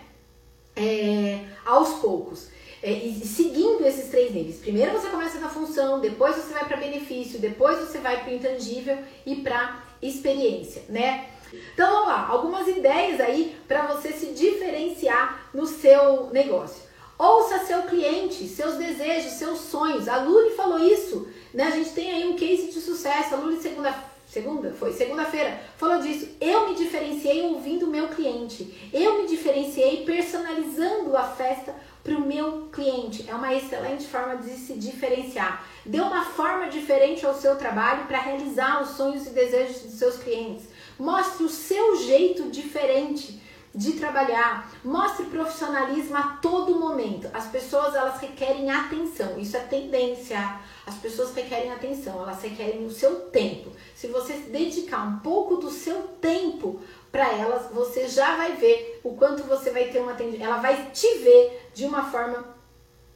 É, 0.75 1.39
aos 1.65 1.99
poucos. 1.99 2.49
É, 2.83 2.91
e 2.91 3.25
seguindo 3.25 3.83
esses 3.87 4.09
três 4.09 4.31
níveis. 4.31 4.57
Primeiro 4.57 4.91
você 4.91 5.09
começa 5.09 5.39
na 5.39 5.49
função, 5.49 5.99
depois 5.99 6.35
você 6.35 6.53
vai 6.53 6.65
para 6.65 6.77
benefício, 6.77 7.39
depois 7.39 7.79
você 7.79 7.97
vai 7.97 8.23
para 8.23 8.31
intangível 8.31 8.97
e 9.25 9.37
para 9.37 9.83
experiência, 10.01 10.83
né? 10.87 11.29
Então 11.73 11.89
vamos 11.89 12.07
lá, 12.09 12.27
algumas 12.27 12.67
ideias 12.67 13.19
aí 13.19 13.55
para 13.67 13.87
você 13.87 14.11
se 14.11 14.27
diferenciar 14.27 15.49
no 15.51 15.65
seu 15.65 16.29
negócio. 16.31 16.84
Ouça 17.17 17.59
seu 17.59 17.83
cliente, 17.83 18.47
seus 18.47 18.75
desejos, 18.75 19.33
seus 19.33 19.59
sonhos. 19.59 20.07
A 20.07 20.17
Luli 20.17 20.55
falou 20.55 20.79
isso, 20.79 21.27
né? 21.53 21.63
A 21.63 21.71
gente 21.71 21.91
tem 21.91 22.11
aí 22.11 22.27
um 22.27 22.35
case 22.35 22.67
de 22.71 22.81
sucesso. 22.81 23.35
A 23.35 23.37
Luli 23.37 23.61
segunda 23.61 23.95
segunda 24.27 24.73
foi 24.73 24.91
segunda-feira 24.91 25.61
falou 25.77 26.01
disso. 26.01 26.27
Eu 26.41 26.67
me 26.67 26.75
diferenciei 26.75 27.41
ouvindo 27.43 27.85
o 27.85 27.89
meu 27.89 28.09
cliente. 28.09 28.89
Eu 28.91 29.21
me 29.21 29.27
diferenciei 29.27 30.03
personalizando 30.03 31.15
a 31.15 31.23
festa 31.23 31.73
para 32.03 32.15
o 32.15 32.25
meu 32.25 32.67
cliente. 32.71 33.25
É 33.29 33.33
uma 33.33 33.53
excelente 33.53 34.05
forma 34.07 34.37
de 34.37 34.51
se 34.51 34.73
diferenciar. 34.73 35.65
Dê 35.85 35.99
uma 35.99 36.25
forma 36.25 36.67
diferente 36.67 37.25
ao 37.25 37.33
seu 37.33 37.55
trabalho 37.55 38.05
para 38.05 38.19
realizar 38.19 38.81
os 38.81 38.89
sonhos 38.89 39.25
e 39.25 39.29
desejos 39.29 39.83
dos 39.83 39.93
seus 39.93 40.17
clientes. 40.17 40.65
Mostre 40.99 41.43
o 41.43 41.49
seu 41.49 41.95
jeito 41.97 42.49
diferente 42.49 43.41
de 43.75 43.91
trabalhar. 43.93 44.71
Mostre 44.83 45.25
profissionalismo 45.25 46.15
a 46.15 46.37
todo 46.41 46.79
momento. 46.79 47.29
As 47.33 47.45
pessoas 47.47 47.93
elas 47.93 48.19
requerem 48.21 48.71
atenção. 48.71 49.37
Isso 49.37 49.57
é 49.57 49.59
tendência. 49.59 50.59
As 50.87 50.95
pessoas 50.95 51.35
requerem 51.35 51.71
atenção, 51.71 52.21
elas 52.21 52.41
requerem 52.41 52.85
o 52.85 52.91
seu 52.91 53.21
tempo. 53.29 53.71
Se 53.93 54.07
você 54.07 54.33
dedicar 54.33 55.03
um 55.03 55.19
pouco 55.19 55.57
do 55.57 55.69
seu 55.69 56.03
tempo 56.21 56.79
para 57.11 57.27
elas, 57.33 57.71
você 57.71 58.07
já 58.07 58.35
vai 58.37 58.53
ver 58.53 59.01
o 59.03 59.13
quanto 59.15 59.43
você 59.43 59.71
vai 59.71 59.85
ter 59.85 59.99
uma 59.99 60.13
atendimento. 60.13 60.45
Ela 60.45 60.57
vai 60.57 60.91
te 60.91 61.07
ver 61.19 61.69
de 61.73 61.85
uma 61.85 62.09
forma 62.09 62.55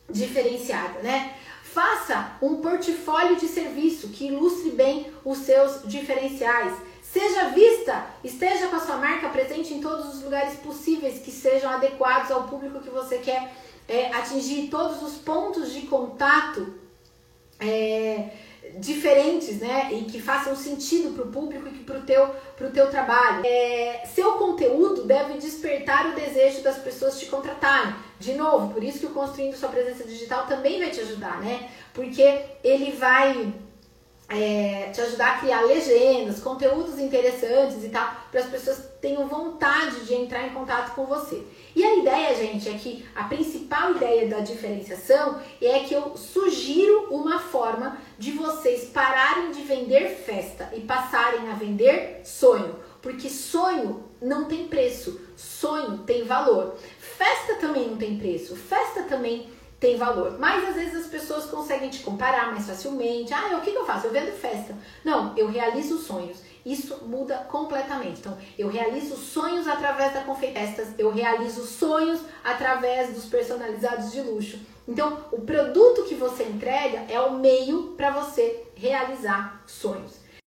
diferenciada, 0.09 0.99
né? 1.01 1.35
Faça 1.63 2.37
um 2.41 2.57
portfólio 2.57 3.35
de 3.35 3.47
serviço 3.47 4.09
que 4.09 4.27
ilustre 4.27 4.71
bem 4.71 5.13
os 5.23 5.37
seus 5.39 5.83
diferenciais. 5.85 6.73
Seja 7.11 7.49
vista, 7.49 8.05
esteja 8.23 8.67
com 8.67 8.75
a 8.75 8.79
sua 8.79 8.97
marca 8.97 9.29
presente 9.29 9.73
em 9.73 9.81
todos 9.81 10.13
os 10.13 10.23
lugares 10.23 10.59
possíveis 10.59 11.19
que 11.19 11.31
sejam 11.31 11.71
adequados 11.71 12.29
ao 12.29 12.43
público 12.43 12.81
que 12.81 12.89
você 12.89 13.17
quer 13.17 13.51
é, 13.87 14.13
atingir, 14.13 14.69
todos 14.69 15.01
os 15.01 15.17
pontos 15.17 15.73
de 15.73 15.87
contato 15.87 16.71
é, 17.59 18.29
diferentes, 18.77 19.59
né? 19.59 19.89
E 19.91 20.03
que 20.03 20.21
façam 20.21 20.55
sentido 20.55 21.15
para 21.15 21.23
o 21.23 21.31
público 21.31 21.67
e 21.67 21.79
para 21.79 21.97
o 21.97 22.03
teu, 22.03 22.29
teu 22.71 22.91
trabalho. 22.91 23.41
É, 23.43 24.03
seu 24.05 24.33
conteúdo 24.33 25.05
deve 25.05 25.39
despertar 25.39 26.11
o 26.11 26.15
desejo 26.15 26.61
das 26.61 26.77
pessoas 26.77 27.19
te 27.19 27.25
contratarem. 27.25 27.95
De 28.19 28.33
novo, 28.33 28.71
por 28.71 28.83
isso 28.83 28.99
que 28.99 29.07
o 29.07 29.13
Construindo 29.13 29.55
Sua 29.55 29.69
Presença 29.69 30.03
Digital 30.03 30.45
também 30.45 30.77
vai 30.77 30.91
te 30.91 30.99
ajudar, 30.99 31.41
né? 31.41 31.69
Porque 31.91 32.21
ele 32.63 32.91
vai 32.91 33.51
é, 34.29 34.91
te 34.93 35.01
ajudar 35.01 35.37
a 35.37 35.39
criar 35.39 35.61
legendas, 35.61 36.39
conteúdos 36.39 36.99
interessantes 36.99 37.83
e 37.83 37.89
tal, 37.89 38.13
para 38.31 38.41
as 38.41 38.47
pessoas 38.47 38.83
tenham 39.01 39.27
vontade 39.27 40.05
de 40.05 40.13
entrar 40.13 40.45
em 40.45 40.51
contato 40.51 40.93
com 40.93 41.05
você. 41.05 41.43
E 41.75 41.83
a 41.83 41.95
ideia, 41.95 42.35
gente, 42.35 42.69
é 42.69 42.73
que 42.73 43.05
a 43.15 43.23
principal 43.23 43.91
ideia 43.91 44.27
da 44.27 44.39
diferenciação 44.41 45.41
é 45.61 45.79
que 45.79 45.93
eu 45.93 46.15
sugiro 46.15 47.07
uma 47.09 47.39
forma 47.39 47.97
de 48.19 48.31
vocês 48.31 48.89
pararem 48.89 49.51
de 49.51 49.61
vender 49.61 50.09
festa 50.09 50.69
e 50.75 50.81
passarem 50.81 51.49
a 51.49 51.53
vender 51.53 52.21
sonho, 52.23 52.75
porque 53.01 53.29
sonho 53.29 54.03
não 54.21 54.45
tem 54.45 54.67
preço, 54.67 55.19
sonho 55.35 55.99
tem 55.99 56.23
valor. 56.23 56.75
Festa 56.99 57.55
também 57.55 57.87
não 57.87 57.97
tem 57.97 58.17
preço, 58.17 58.55
festa 58.55 59.03
também 59.03 59.49
tem 59.79 59.97
valor. 59.97 60.37
Mas 60.37 60.67
às 60.69 60.75
vezes 60.75 60.95
as 60.95 61.07
pessoas 61.07 61.45
conseguem 61.45 61.89
te 61.89 61.99
comparar 61.99 62.51
mais 62.51 62.67
facilmente. 62.67 63.33
Ah, 63.33 63.57
o 63.57 63.61
que, 63.61 63.71
que 63.71 63.77
eu 63.77 63.85
faço? 63.85 64.07
Eu 64.07 64.11
vendo 64.11 64.31
festa. 64.31 64.75
Não, 65.03 65.35
eu 65.37 65.47
realizo 65.49 65.97
sonhos. 65.97 66.39
Isso 66.65 67.05
muda 67.05 67.37
completamente. 67.49 68.19
Então, 68.19 68.37
eu 68.57 68.67
realizo 68.67 69.15
sonhos 69.15 69.67
através 69.67 70.13
da 70.13 70.21
Confeifestas, 70.21 70.89
eu 70.97 71.09
realizo 71.09 71.65
sonhos 71.65 72.19
através 72.43 73.13
dos 73.13 73.25
personalizados 73.25 74.11
de 74.11 74.21
luxo. 74.21 74.59
Então, 74.87 75.25
o 75.31 75.41
produto 75.41 76.03
que 76.03 76.15
você 76.15 76.43
entrega 76.43 77.05
é 77.09 77.19
o 77.19 77.33
meio 77.33 77.93
para 77.95 78.09
você 78.09 78.65
realizar 78.75 79.63
sonhos. 79.65 80.18